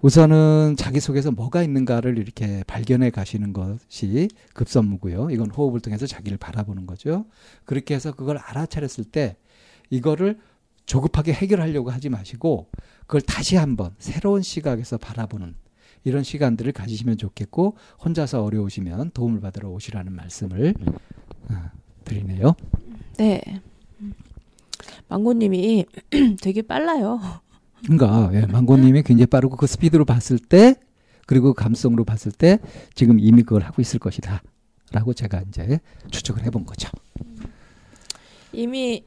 우선은 0.03 0.77
자기 0.77 1.01
속에서 1.01 1.31
뭐가 1.31 1.63
있는가를 1.63 2.19
이렇게 2.19 2.63
발견해 2.67 3.11
가시는 3.11 3.53
것이 3.53 4.29
급선무고요. 4.53 5.31
이건 5.31 5.51
호흡을 5.51 5.81
통해서 5.81 6.07
자기를 6.07 6.37
바라보는 6.39 6.87
거죠. 6.87 7.25
그렇게 7.65 7.95
해서 7.95 8.13
그걸 8.13 8.37
알아차렸을 8.39 9.05
때 9.05 9.37
이거를 9.91 10.39
조급하게 10.87 11.33
해결하려고 11.33 11.91
하지 11.91 12.11
마시고 12.11 12.69
그걸 13.01 13.23
다시 13.23 13.57
한번 13.57 13.95
새로운 13.99 14.43
시각에서 14.43 14.99
바라보는 14.99 15.55
이런 16.05 16.23
시간들을 16.23 16.73
가지시면 16.73 17.17
좋겠고 17.17 17.77
혼자서 18.05 18.45
어려우시면 18.45 19.13
도움을 19.13 19.41
받으러 19.41 19.71
오시라는 19.71 20.13
말씀을 20.13 20.75
어, 21.51 21.55
드리네요. 22.05 22.55
네. 23.17 23.41
음. 24.01 24.13
망고님이 25.09 25.87
되게 26.43 26.61
빨라요. 26.61 27.21
그러니까 27.85 28.31
예, 28.35 28.47
망고님이 28.47 29.03
굉장히 29.03 29.27
빠르고 29.27 29.57
그 29.57 29.67
스피드로 29.67 30.05
봤을 30.05 30.39
때 30.39 30.75
그리고 31.27 31.55
감성으로 31.55 32.05
봤을 32.05 32.33
때 32.33 32.59
지금 32.95 33.19
이미 33.19 33.43
그걸 33.43 33.63
하고 33.63 33.81
있을 33.83 33.99
것이다라고 33.99 35.15
제가 35.15 35.43
이제 35.49 35.81
추측을 36.11 36.45
해본 36.45 36.67
거죠. 36.67 36.89
이미 38.53 39.05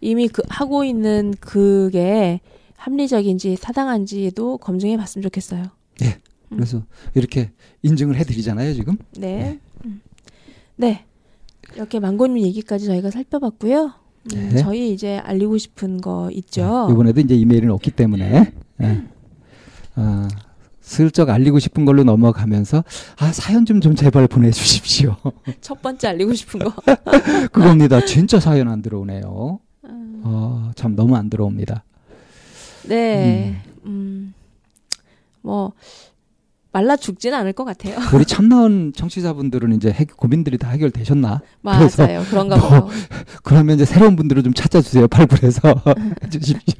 이미 0.00 0.28
그 0.28 0.42
하고 0.48 0.84
있는 0.84 1.34
그게 1.40 2.40
합리적인지 2.76 3.56
타당한지도 3.60 4.58
검증해 4.58 4.96
봤으면 4.96 5.22
좋겠어요. 5.22 5.64
음. 6.52 6.56
그래서 6.56 6.82
이렇게 7.14 7.50
인증을 7.82 8.16
해드리잖아요 8.16 8.74
지금. 8.74 8.96
네. 9.16 9.58
음. 9.84 10.00
네. 10.76 11.04
이렇게 11.74 11.98
망고님 11.98 12.44
얘기까지 12.44 12.86
저희가 12.86 13.10
살펴봤고요. 13.10 13.92
음, 14.34 14.48
네. 14.52 14.58
저희 14.58 14.92
이제 14.92 15.18
알리고 15.18 15.58
싶은 15.58 16.00
거 16.00 16.30
있죠. 16.32 16.88
이번에도 16.90 17.20
이제 17.20 17.34
이메일은 17.34 17.70
없기 17.70 17.90
때문에 17.90 18.52
예. 18.82 19.02
아, 19.96 20.28
슬쩍 20.80 21.28
알리고 21.30 21.58
싶은 21.58 21.84
걸로 21.84 22.04
넘어가면서 22.04 22.84
아 23.18 23.32
사연 23.32 23.64
좀 23.66 23.80
좀 23.80 23.94
제발 23.94 24.26
보내주십시오. 24.26 25.16
첫 25.60 25.80
번째 25.82 26.08
알리고 26.08 26.32
싶은 26.34 26.60
거. 26.60 26.72
그겁니다. 27.52 28.04
진짜 28.04 28.40
사연 28.40 28.68
안 28.68 28.80
들어오네요. 28.82 29.60
음, 29.84 30.22
아, 30.24 30.72
참 30.74 30.96
너무 30.96 31.16
안 31.16 31.28
들어옵니다. 31.28 31.84
네. 32.88 33.56
음. 33.84 34.32
뭐 35.42 35.72
말라 36.74 36.96
죽지는 36.96 37.38
않을 37.38 37.52
것 37.52 37.64
같아요. 37.64 37.96
우리 38.12 38.24
참나온 38.24 38.92
청취자분들은 38.94 39.74
이제 39.76 39.90
해- 39.90 40.04
고민들이 40.04 40.58
다 40.58 40.70
해결되셨나? 40.70 41.40
맞아요. 41.62 42.24
그런가 42.28 42.56
뭐, 42.56 42.68
봐요. 42.68 42.88
그러면 43.44 43.76
이제 43.76 43.84
새로운 43.84 44.16
분들을 44.16 44.42
좀 44.42 44.52
찾아주세요. 44.52 45.06
팔불에서 45.06 45.74
해주십시오. 46.24 46.74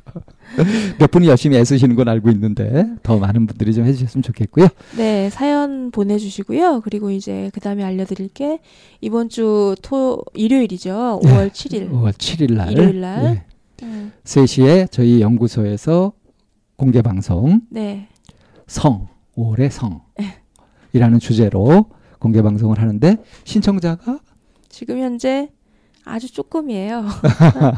몇 0.98 1.11
분이 1.12 1.28
열심히 1.28 1.57
애쓰시는 1.59 1.94
건 1.94 2.09
알고 2.09 2.28
있는데 2.30 2.87
더 3.04 3.18
많은 3.18 3.46
분들이 3.46 3.72
좀 3.72 3.85
해주셨으면 3.87 4.22
좋겠고요. 4.24 4.66
네, 4.96 5.30
사연 5.30 5.92
보내주시고요. 5.92 6.80
그리고 6.83 7.11
이제 7.12 7.50
그 7.54 7.61
다음에 7.61 7.85
알려드릴 7.85 8.28
게 8.28 8.59
이번 9.00 9.28
주 9.28 9.76
토, 9.83 10.24
일요일이죠. 10.35 11.20
네. 11.22 11.30
5월 11.30 11.50
7일. 11.50 11.90
5월 11.92 12.12
7일 12.12 12.54
날, 12.54 12.72
일요일 12.72 13.00
날. 13.00 13.24
예, 13.83 13.87
음, 13.87 14.12
3시에 14.24 14.90
저희 14.90 15.20
연구소에서 15.20 16.12
공개 16.76 17.00
방송 17.00 17.61
네. 17.70 18.09
성 18.66 19.07
5월의 19.36 19.70
성이라는 19.70 21.18
주제로 21.20 21.86
공개 22.18 22.42
방송을 22.42 22.80
하는데 22.80 23.16
신청자가 23.44 24.20
지금 24.68 24.98
현재 24.98 25.50
아주 26.04 26.32
조금이에요. 26.32 27.04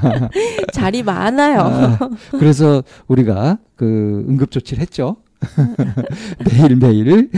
자리 0.73 1.03
많아요. 1.03 1.61
아, 1.61 1.99
그래서 2.33 2.83
우리가 3.07 3.59
그 3.77 4.25
응급 4.29 4.51
조치를 4.51 4.81
했죠. 4.81 5.17
매일 6.51 6.77
매일 6.77 7.31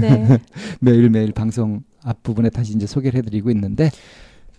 네. 0.00 0.38
매일 0.80 1.10
매일 1.10 1.32
방송 1.32 1.82
앞 2.04 2.22
부분에 2.22 2.50
다시 2.50 2.74
이제 2.74 2.86
소개를 2.86 3.18
해드리고 3.18 3.50
있는데 3.50 3.90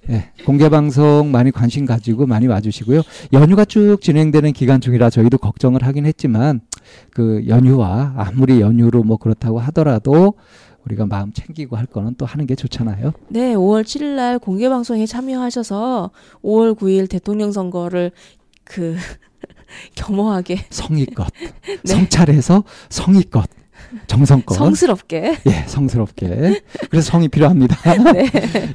예, 0.09 0.31
공개 0.45 0.69
방송 0.69 1.31
많이 1.31 1.51
관심 1.51 1.85
가지고 1.85 2.25
많이 2.25 2.47
와주시고요. 2.47 3.01
연휴가 3.33 3.65
쭉 3.65 3.97
진행되는 4.01 4.53
기간 4.53 4.81
중이라 4.81 5.09
저희도 5.09 5.37
걱정을 5.37 5.83
하긴 5.83 6.05
했지만 6.05 6.61
그 7.11 7.43
연휴와 7.47 8.13
아무리 8.17 8.61
연휴로 8.61 9.03
뭐 9.03 9.17
그렇다고 9.17 9.59
하더라도 9.59 10.35
우리가 10.85 11.05
마음 11.05 11.33
챙기고 11.33 11.75
할 11.75 11.85
거는 11.85 12.15
또 12.17 12.25
하는 12.25 12.45
게 12.47 12.55
좋잖아요. 12.55 13.11
네, 13.29 13.53
5월 13.55 13.83
7일 13.83 14.15
날 14.15 14.39
공개 14.39 14.69
방송에 14.69 15.05
참여하셔서 15.05 16.11
5월 16.43 16.77
9일 16.77 17.09
대통령 17.09 17.51
선거를 17.51 18.11
그 18.63 18.95
겸허하게 19.95 20.65
성의껏 20.69 21.27
네. 21.65 21.77
성찰해서 21.83 22.63
성의껏 22.89 23.49
정성껏 24.07 24.57
성스럽게 24.57 25.37
예 25.45 25.51
성스럽게 25.67 26.61
그래서 26.89 27.11
성이 27.11 27.27
필요합니다. 27.27 27.75
네. 28.13 28.29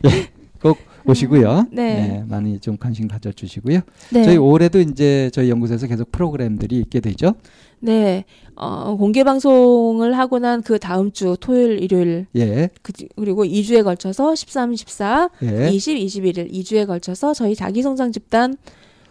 예, 0.06 0.28
꼭 0.60 0.78
오시고요. 1.06 1.66
네. 1.72 2.18
예, 2.20 2.24
많이 2.28 2.58
좀 2.60 2.76
관심 2.76 3.08
가져주시고요. 3.08 3.80
네. 4.12 4.24
저희 4.24 4.36
올해도 4.36 4.80
이제 4.80 5.30
저희 5.32 5.50
연구소에서 5.50 5.86
계속 5.86 6.10
프로그램들이 6.12 6.78
있게 6.78 7.00
되죠. 7.00 7.34
네. 7.80 8.24
어, 8.54 8.96
공개 8.96 9.24
방송을 9.24 10.16
하고 10.16 10.38
난 10.38 10.62
그 10.62 10.78
다음 10.78 11.10
주 11.12 11.36
토요일, 11.40 11.82
일요일 11.82 12.26
예, 12.36 12.68
그, 12.82 12.92
그리고 13.16 13.44
2주에 13.44 13.82
걸쳐서 13.82 14.34
13, 14.34 14.76
14, 14.76 15.30
예. 15.42 15.68
20, 15.70 15.96
21일 15.98 16.52
2주에 16.52 16.86
걸쳐서 16.86 17.34
저희 17.34 17.54
자기성장 17.56 18.12
집단 18.12 18.56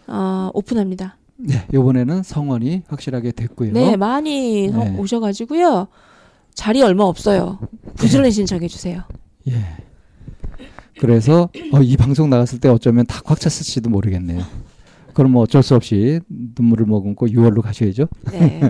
어, 0.06 0.50
오픈합니다. 0.54 1.16
네, 1.36 1.54
이번에는 1.74 2.22
성원이 2.22 2.82
확실하게 2.86 3.32
됐고요. 3.32 3.72
네, 3.72 3.96
많이 3.96 4.68
서- 4.70 4.84
네. 4.84 4.96
오셔가지고요. 4.96 5.88
자리 6.54 6.82
얼마 6.82 7.04
없어요. 7.04 7.58
부지런히 7.96 8.30
신청해 8.30 8.68
주세요. 8.68 9.02
예. 9.48 9.52
그래서 10.98 11.48
어, 11.72 11.80
이 11.82 11.96
방송 11.96 12.30
나갔을 12.30 12.58
때 12.60 12.68
어쩌면 12.68 13.06
다 13.06 13.22
꽉 13.24 13.40
찼을지도 13.40 13.88
모르겠네요. 13.90 14.44
그럼 15.14 15.32
뭐 15.32 15.42
어쩔 15.42 15.62
수 15.62 15.74
없이 15.74 16.20
눈물을 16.28 16.86
머금고 16.86 17.26
6월로 17.26 17.60
가셔야죠. 17.62 18.08
네. 18.32 18.60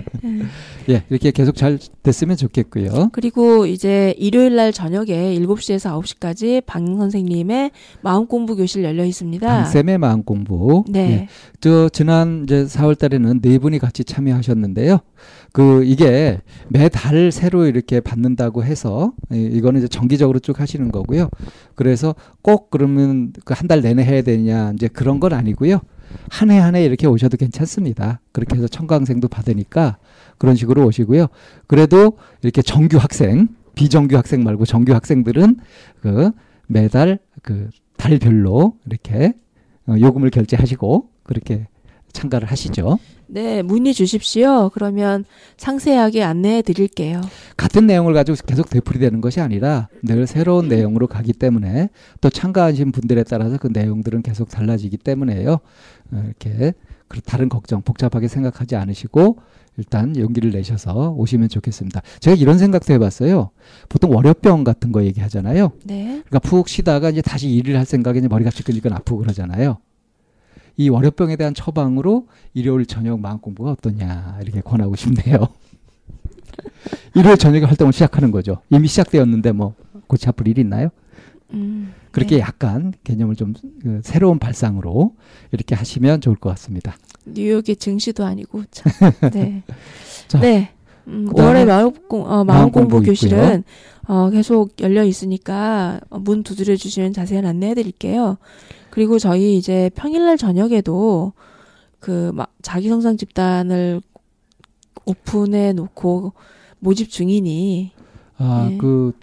예, 0.89 1.03
이렇게 1.09 1.31
계속 1.31 1.55
잘 1.55 1.79
됐으면 2.03 2.35
좋겠고요. 2.35 3.09
그리고 3.13 3.65
이제 3.65 4.13
일요일 4.17 4.55
날 4.55 4.71
저녁에 4.73 5.37
7시에서 5.39 6.01
9시까지 6.01 6.65
방 6.65 6.97
선생님의 6.97 7.71
마음 8.01 8.27
공부 8.27 8.55
교실 8.55 8.83
열려 8.83 9.05
있습니다. 9.05 9.47
방쌤의 9.47 9.97
마음 9.97 10.23
공부. 10.23 10.83
네. 10.89 10.99
예, 11.11 11.27
저 11.61 11.87
지난 11.89 12.43
이제 12.43 12.65
4월 12.65 12.97
달에는 12.97 13.39
네 13.41 13.57
분이 13.57 13.79
같이 13.79 14.03
참여하셨는데요. 14.03 14.99
그 15.53 15.83
이게 15.85 16.39
매달 16.67 17.31
새로 17.31 17.65
이렇게 17.67 17.99
받는다고 18.01 18.63
해서 18.63 19.13
이- 19.31 19.49
이거는 19.53 19.79
이제 19.79 19.87
정기적으로 19.87 20.39
쭉 20.39 20.59
하시는 20.59 20.91
거고요. 20.91 21.29
그래서 21.75 22.15
꼭 22.41 22.69
그러면 22.69 23.31
그 23.45 23.53
한 23.53 23.67
달 23.67 23.81
내내 23.81 24.03
해야 24.03 24.21
되냐 24.23 24.73
이제 24.75 24.87
그런 24.89 25.19
건 25.21 25.31
아니고요. 25.31 25.79
한 26.29 26.49
해 26.51 26.59
한 26.59 26.75
해 26.75 26.83
이렇게 26.83 27.07
오셔도 27.07 27.37
괜찮습니다. 27.37 28.19
그렇게 28.31 28.55
해서 28.57 28.67
청강생도 28.67 29.27
받으니까 29.27 29.97
그런 30.37 30.55
식으로 30.55 30.85
오시고요. 30.85 31.27
그래도 31.67 32.17
이렇게 32.41 32.61
정규 32.61 32.97
학생, 32.97 33.47
비정규 33.75 34.15
학생 34.17 34.43
말고 34.43 34.65
정규 34.65 34.93
학생들은 34.93 35.57
그 36.01 36.31
매달 36.67 37.19
그 37.41 37.69
달별로 37.97 38.77
이렇게 38.85 39.33
어, 39.87 39.95
요금을 39.99 40.29
결제하시고 40.29 41.09
그렇게 41.23 41.67
참가를 42.11 42.49
하시죠. 42.49 42.99
네, 43.33 43.63
문의 43.63 43.95
주십시오. 43.95 44.69
그러면 44.75 45.25
상세하게 45.57 46.21
안내해 46.21 46.61
드릴게요. 46.61 47.19
같은 47.57 47.87
내용을 47.87 48.13
가지고 48.13 48.37
계속 48.45 48.69
되풀이되는 48.69 49.21
것이 49.21 49.41
아니라 49.41 49.87
늘 50.03 50.27
새로운 50.27 50.67
내용으로 50.67 51.07
가기 51.07 51.33
때문에 51.33 51.89
또 52.21 52.29
참가하신 52.29 52.91
분들에 52.91 53.23
따라서 53.23 53.57
그 53.57 53.69
내용들은 53.73 54.21
계속 54.21 54.49
달라지기 54.49 54.97
때문에요. 54.97 55.53
어, 56.11 56.23
이렇게 56.23 56.73
그 57.07 57.21
다른 57.21 57.49
걱정 57.49 57.81
복잡하게 57.81 58.27
생각하지 58.27 58.75
않으시고 58.75 59.39
일단 59.77 60.15
용기를 60.15 60.51
내셔서 60.51 61.15
오시면 61.17 61.49
좋겠습니다. 61.49 62.03
제가 62.19 62.37
이런 62.37 62.59
생각도 62.59 62.93
해봤어요. 62.93 63.49
보통 63.89 64.11
월요병 64.15 64.63
같은 64.63 64.91
거 64.91 65.03
얘기하잖아요. 65.05 65.71
네. 65.85 66.21
그러니까 66.27 66.37
푹 66.37 66.69
쉬다가 66.69 67.09
이제 67.09 67.23
다시 67.23 67.49
일을 67.49 67.79
할 67.79 67.85
생각에 67.87 68.19
이제 68.19 68.27
머리가 68.27 68.51
지끈지끈 68.51 68.93
아프고 68.93 69.21
그러잖아요. 69.21 69.79
이 70.77 70.89
월요병에 70.89 71.35
대한 71.35 71.53
처방으로 71.53 72.27
일요일 72.53 72.85
저녁 72.85 73.19
마음 73.19 73.39
공부가 73.39 73.71
어떠냐 73.71 74.39
이렇게 74.41 74.61
권하고 74.61 74.95
싶네요. 74.95 75.47
일요일 77.15 77.37
저녁에 77.37 77.65
활동을 77.65 77.93
시작하는 77.93 78.31
거죠. 78.31 78.61
이미 78.69 78.87
시작되었는데 78.87 79.51
뭐 79.51 79.75
고치 80.07 80.27
아플 80.27 80.47
일이 80.47 80.61
있나요? 80.61 80.89
음, 81.53 81.93
그렇게 82.11 82.37
네. 82.37 82.41
약간 82.41 82.93
개념을 83.03 83.35
좀 83.35 83.53
그, 83.81 84.01
새로운 84.03 84.39
발상으로 84.39 85.15
이렇게 85.51 85.75
하시면 85.75 86.21
좋을 86.21 86.35
것 86.35 86.49
같습니다. 86.49 86.95
뉴욕의 87.25 87.75
증시도 87.75 88.25
아니고 88.25 88.63
참. 88.71 88.91
네. 89.31 89.63
자, 90.27 90.39
네. 90.39 90.72
음, 91.07 91.27
그다음에 91.27 91.63
5월에 91.63 91.67
마음, 91.67 91.91
공, 92.07 92.21
어, 92.25 92.43
마음 92.43 92.47
마음 92.47 92.71
공부 92.71 92.95
공부 92.95 93.05
교실은 93.09 93.63
어, 94.07 94.29
계속 94.29 94.71
열려 94.81 95.03
있으니까 95.03 95.99
어, 96.09 96.19
문 96.19 96.43
두드려 96.43 96.75
주시면 96.75 97.13
자세한 97.13 97.45
안내해 97.45 97.73
드릴게요. 97.75 98.37
그리고 98.89 99.17
저희 99.19 99.57
이제 99.57 99.89
평일날 99.95 100.37
저녁에도 100.37 101.33
그 101.99 102.31
막 102.33 102.53
자기 102.61 102.89
성장 102.89 103.15
집단을 103.17 104.01
오픈해 105.05 105.73
놓고 105.73 106.33
모집 106.79 107.09
중이니 107.09 107.91
아, 108.37 108.67
네. 108.69 108.77
그, 108.77 109.13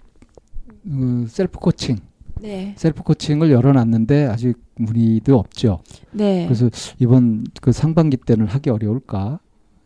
그 0.83 1.25
self 1.29 1.59
coaching, 1.59 1.97
네. 2.41 2.73
self 2.77 3.03
coaching을 3.03 3.51
열어놨는데 3.51 4.25
아직 4.25 4.57
문의도 4.75 5.37
없죠. 5.37 5.81
네. 6.11 6.45
그래서 6.45 6.69
이번 6.99 7.45
그 7.61 7.71
상반기 7.71 8.17
때는 8.17 8.47
하기 8.47 8.69
어려울까 8.71 9.39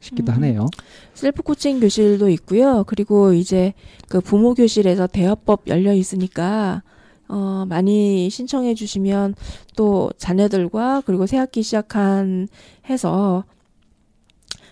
싶기도 0.05 0.31
음. 0.31 0.35
하네요. 0.35 0.67
self 1.13 1.41
coaching 1.41 1.79
교실도 1.79 2.29
있고요. 2.29 2.83
그리고 2.87 3.33
이제 3.33 3.73
그 4.07 4.21
부모 4.21 4.53
교실에서 4.53 5.07
대화법 5.07 5.67
열려 5.67 5.93
있으니까 5.93 6.83
어 7.27 7.65
많이 7.67 8.29
신청해 8.29 8.75
주시면 8.75 9.35
또 9.75 10.11
자녀들과 10.17 11.01
그리고 11.05 11.25
새 11.25 11.37
학기 11.37 11.63
시작한 11.63 12.47
해서 12.87 13.43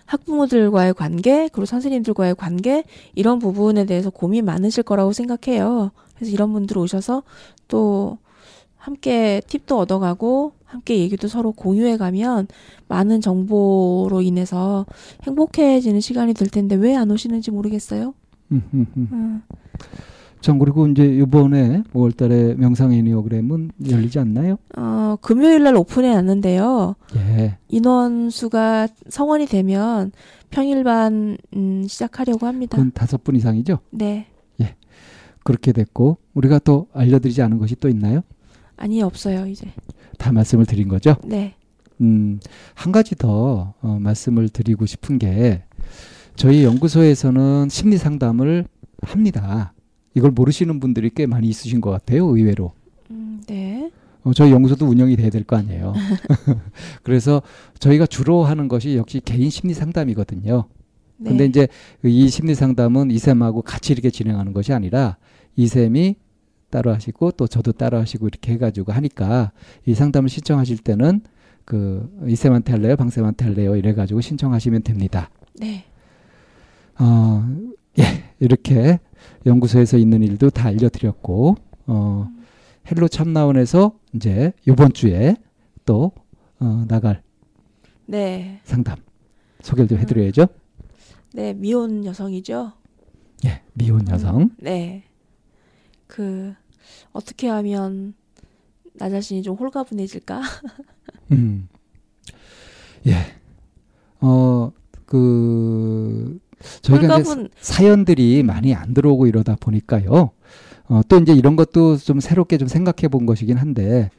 학부모들과의 0.06 0.94
관계, 0.94 1.48
그리고 1.48 1.64
선생님들과의 1.66 2.34
관계 2.36 2.84
이런 3.14 3.38
부분에 3.38 3.86
대해서 3.86 4.10
고민 4.10 4.44
많으실 4.44 4.82
거라고 4.82 5.12
생각해요. 5.12 5.90
그래서 6.14 6.30
이런 6.30 6.52
분들 6.52 6.78
오셔서 6.78 7.22
또 7.68 8.18
함께 8.84 9.40
팁도 9.46 9.78
얻어가고 9.78 10.52
함께 10.66 10.98
얘기도 10.98 11.26
서로 11.26 11.52
공유해 11.52 11.96
가면 11.96 12.48
많은 12.86 13.22
정보로 13.22 14.20
인해서 14.20 14.84
행복해지는 15.22 16.00
시간이 16.00 16.34
될 16.34 16.48
텐데 16.48 16.74
왜 16.74 16.94
안 16.94 17.10
오시는지 17.10 17.50
모르겠어요. 17.50 18.12
음, 18.52 18.62
음. 18.74 19.42
참 20.42 20.58
그리고 20.58 20.86
이제 20.86 21.02
이번에 21.06 21.82
5월달에 21.94 22.56
명상 22.56 22.92
애니어그램은 22.92 23.70
열리지 23.90 24.18
않나요? 24.18 24.58
어, 24.76 25.16
금요일 25.22 25.62
날 25.62 25.76
오픈해 25.76 26.12
놨는데요. 26.12 26.94
예. 27.16 27.56
인원수가 27.68 28.88
성원이 29.08 29.46
되면 29.46 30.12
평일반 30.50 31.38
음, 31.56 31.84
시작하려고 31.88 32.46
합니다. 32.46 32.76
그건 32.76 32.92
다섯 32.92 33.24
분 33.24 33.34
이상이죠. 33.34 33.78
네. 33.92 34.26
그렇게 35.42 35.72
됐고 35.72 36.16
우리가 36.32 36.58
또 36.60 36.86
알려드리지 36.94 37.42
않은 37.42 37.58
것이 37.58 37.76
또 37.76 37.88
있나요? 37.90 38.22
아니 38.76 39.02
없어요, 39.02 39.46
이제. 39.46 39.68
다 40.18 40.32
말씀을 40.32 40.66
드린 40.66 40.88
거죠. 40.88 41.16
네. 41.24 41.54
음, 42.00 42.40
한 42.74 42.92
가지 42.92 43.14
더 43.14 43.74
어, 43.80 43.98
말씀을 44.00 44.48
드리고 44.48 44.86
싶은 44.86 45.18
게 45.18 45.62
저희 46.36 46.64
연구소에서는 46.64 47.68
심리 47.70 47.96
상담을 47.96 48.66
합니다. 49.02 49.72
이걸 50.14 50.30
모르시는 50.32 50.80
분들이 50.80 51.10
꽤 51.14 51.26
많이 51.26 51.48
있으신 51.48 51.80
것 51.80 51.90
같아요, 51.90 52.26
의외로. 52.26 52.72
음, 53.10 53.40
네. 53.46 53.90
어, 54.24 54.32
저희 54.32 54.50
연구소도 54.52 54.86
운영이 54.86 55.16
돼야 55.16 55.30
될 55.30 55.44
거 55.44 55.56
아니에요. 55.56 55.92
그래서 57.02 57.42
저희가 57.78 58.06
주로 58.06 58.44
하는 58.44 58.68
것이 58.68 58.96
역시 58.96 59.20
개인 59.24 59.50
심리 59.50 59.74
상담이거든요. 59.74 60.64
네. 61.18 61.30
근데 61.30 61.44
이제 61.46 61.68
이 62.02 62.28
심리 62.28 62.54
상담은 62.54 63.10
이쌤하고 63.10 63.62
같이 63.62 63.92
이렇게 63.92 64.10
진행하는 64.10 64.52
것이 64.52 64.72
아니라 64.72 65.16
이쌤이 65.56 66.16
따로 66.74 66.92
하시고 66.92 67.30
또 67.32 67.46
저도 67.46 67.70
따로 67.70 67.98
하시고 67.98 68.26
이렇게 68.26 68.52
해가지고 68.54 68.90
하니까 68.90 69.52
이 69.86 69.94
상담을 69.94 70.28
신청하실 70.28 70.78
때는 70.78 71.20
그 71.64 72.12
이쌤한테 72.26 72.72
할래요, 72.72 72.96
방쌤한테 72.96 73.44
할래요 73.44 73.76
이래가지고 73.76 74.20
신청하시면 74.20 74.82
됩니다. 74.82 75.30
네. 75.54 75.84
어, 76.98 77.46
예, 78.00 78.02
이렇게 78.40 78.98
연구소에서 79.46 79.98
있는 79.98 80.24
일도 80.24 80.50
다 80.50 80.66
알려드렸고, 80.68 81.54
어, 81.86 82.28
Hello 82.90 83.06
참나원에서 83.06 83.92
이제 84.14 84.52
이번 84.66 84.92
주에 84.92 85.36
또, 85.84 86.10
어, 86.58 86.84
나갈 86.88 87.22
네. 88.06 88.60
상담 88.64 88.96
소개를 89.62 89.86
좀 89.86 89.98
해드려야죠. 89.98 90.48
네, 91.34 91.52
미혼 91.52 92.04
여성이죠. 92.04 92.72
예, 93.46 93.62
미혼 93.74 94.08
여성. 94.08 94.50
네. 94.58 95.04
그 96.06 96.54
어떻게 97.12 97.48
하면 97.48 98.14
나 98.94 99.10
자신이 99.10 99.42
좀 99.42 99.56
홀가분해질까? 99.56 100.40
음. 101.32 101.68
예. 103.06 103.14
어, 104.20 104.72
그, 105.04 106.38
저희가 106.82 107.16
홀가분 107.16 107.50
사연들이 107.60 108.42
많이 108.42 108.74
안 108.74 108.94
들어오고 108.94 109.26
이러다 109.26 109.56
보니까요. 109.56 110.30
어, 110.88 111.00
또 111.08 111.18
이제 111.18 111.32
이런 111.32 111.56
것도 111.56 111.96
좀 111.98 112.20
새롭게 112.20 112.58
좀 112.58 112.68
생각해 112.68 113.08
본 113.08 113.26
것이긴 113.26 113.56
한데, 113.56 114.10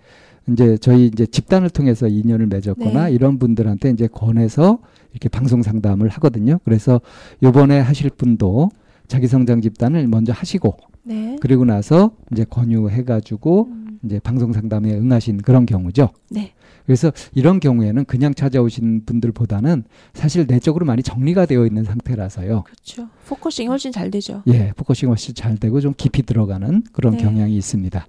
이제 0.48 0.78
저희 0.78 1.08
이제 1.08 1.26
집단을 1.26 1.70
통해서 1.70 2.08
인연을 2.08 2.48
맺었거나 2.48 3.06
네. 3.06 3.12
이런 3.12 3.40
분들한테 3.40 3.90
이제 3.90 4.08
권해서 4.08 4.80
이렇게 5.12 5.28
방송 5.30 5.64
상담을 5.64 6.10
하거든요. 6.10 6.60
그래서 6.64 7.02
요번에 7.42 7.80
하실 7.80 8.10
분도 8.12 8.70
자기 9.08 9.28
성장 9.28 9.62
집단을 9.62 10.08
먼저 10.08 10.34
하시고, 10.34 10.78
네. 11.04 11.38
그리고 11.39 11.65
나서 11.65 12.12
이제 12.32 12.46
권유해 12.50 13.04
가지고 13.04 13.68
음, 13.70 14.00
이제 14.04 14.20
방송 14.20 14.54
상담에 14.54 14.94
응하신 14.94 15.41
그런 15.41 15.65
경우죠. 15.65 16.10
네. 16.30 16.54
그래서 16.86 17.12
이런 17.34 17.60
경우에는 17.60 18.06
그냥 18.06 18.34
찾아오신 18.34 19.06
분들보다는 19.06 19.86
사실 20.13 20.46
내적으로 20.48 20.86
많이 20.86 21.02
정리가 21.02 21.48
되어 21.48 21.65
있는 21.65 21.84
상태라서요. 21.84 22.63
그렇죠. 22.63 23.08
focusing이 23.28 23.68
훨씬 23.68 23.91
잘 23.91 24.12
되죠. 24.12 24.44
예, 24.48 24.72
focusing 24.76 25.10
훨씬 25.10 25.34
잘 25.34 25.58
되고 25.58 25.82
좀 25.82 25.94
깊이 25.98 26.24
들어가는 26.24 26.84
그런 26.91 27.18
네. 27.18 27.24
경향이 27.24 27.56
있습니다. 27.58 28.06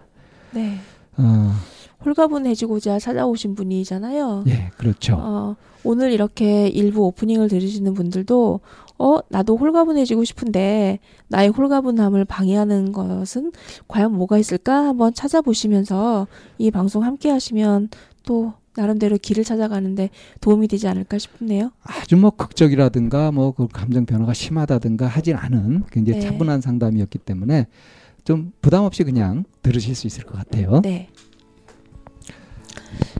네. 0.52 0.76
어, 1.16 1.52
홀가분해지고자 2.04 2.98
찾아오신 2.98 3.54
분이잖아요. 3.54 4.44
예, 4.48 4.70
그렇죠. 4.76 5.16
어, 5.18 5.56
오늘 5.82 6.12
이렇게 6.12 6.68
일부 6.68 7.06
오프닝을 7.06 7.48
들으시는 7.48 7.94
분들도 7.94 8.60
어, 8.98 9.18
나도 9.28 9.56
홀가분해지고 9.56 10.24
싶은데 10.24 10.98
나의 11.28 11.48
홀가분함을 11.48 12.24
방해하는 12.24 12.92
것은 12.92 13.52
과연 13.88 14.12
뭐가 14.12 14.38
있을까 14.38 14.86
한번 14.86 15.12
찾아보시면서 15.12 16.26
이 16.58 16.70
방송 16.70 17.04
함께 17.04 17.30
하시면 17.30 17.88
또 18.24 18.54
나름대로 18.76 19.16
길을 19.16 19.42
찾아가는데 19.42 20.10
도움이 20.40 20.68
되지 20.68 20.86
않을까 20.86 21.18
싶네요. 21.18 21.70
아주 21.82 22.16
뭐 22.16 22.30
극적이라든가 22.30 23.32
뭐 23.32 23.52
그 23.52 23.66
감정 23.68 24.04
변화가 24.04 24.34
심하다든가 24.34 25.06
하진 25.06 25.34
않은 25.36 25.84
굉장히 25.90 26.20
네. 26.20 26.26
차분한 26.26 26.60
상담이었기 26.60 27.18
때문에 27.18 27.66
좀 28.24 28.52
부담 28.60 28.84
없이 28.84 29.02
그냥 29.04 29.44
들으실 29.62 29.94
수 29.94 30.06
있을 30.06 30.24
것 30.24 30.36
같아요. 30.36 30.80
네. 30.82 31.08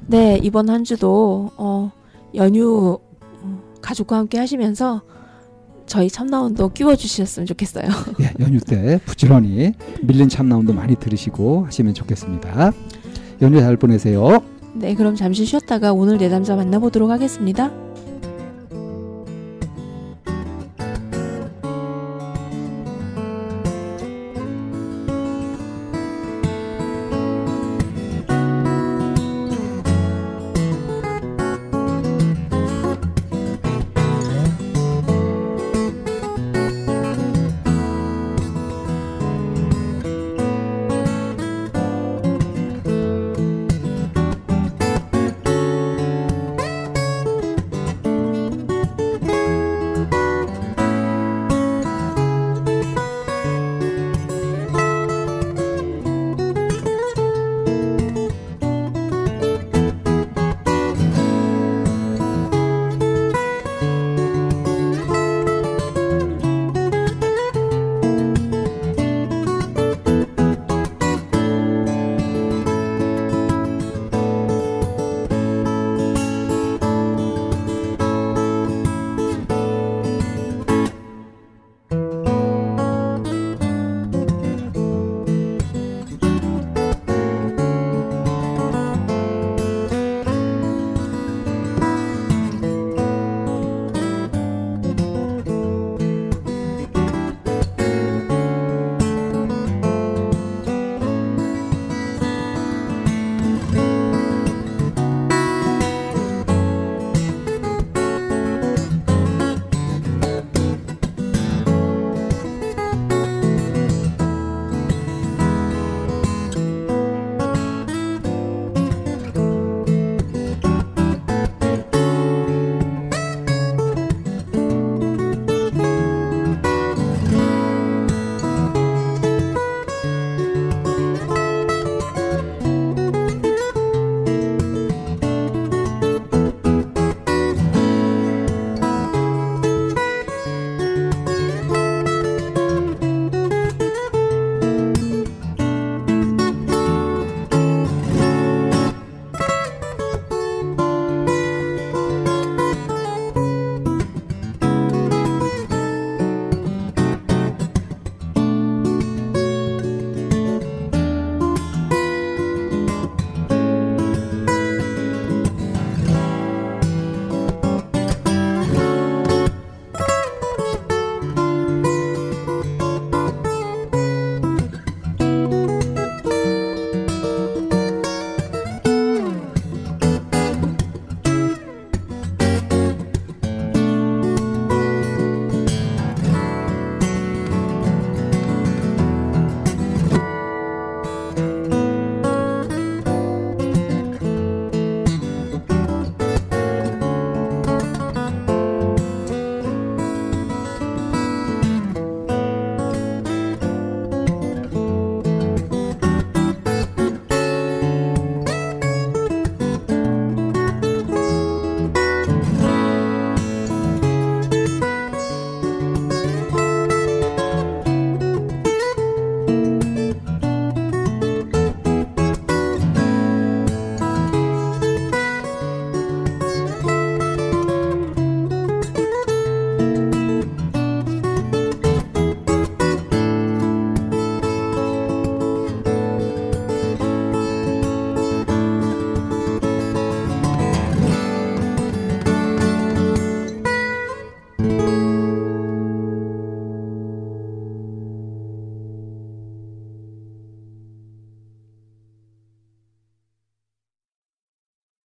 네, 0.07 0.39
이번 0.43 0.69
한 0.69 0.85
주도 0.85 1.51
어, 1.57 1.91
연휴 2.35 2.99
어, 3.43 3.63
가족과 3.81 4.19
함께 4.19 4.39
하시면서 4.39 5.03
저희 5.87 6.09
참나원도 6.09 6.71
끼워주셨으면 6.71 7.47
좋겠어요. 7.47 7.87
예, 8.21 8.33
연휴 8.41 8.61
때 8.61 8.99
부지런히 9.05 9.73
밀린 10.03 10.29
참나온도 10.29 10.73
많이 10.73 10.97
들으시고 10.97 11.67
하시면 11.67 11.95
좋겠습니다. 11.95 12.73
연휴 13.43 13.61
잘 13.61 13.77
보내세요. 13.77 14.43
네, 14.75 14.95
그럼 14.95 15.15
잠시 15.15 15.45
쉬었다가 15.45 15.93
오늘 15.93 16.19
내담자 16.19 16.57
만나보도록 16.57 17.11
하겠습니다. 17.11 17.86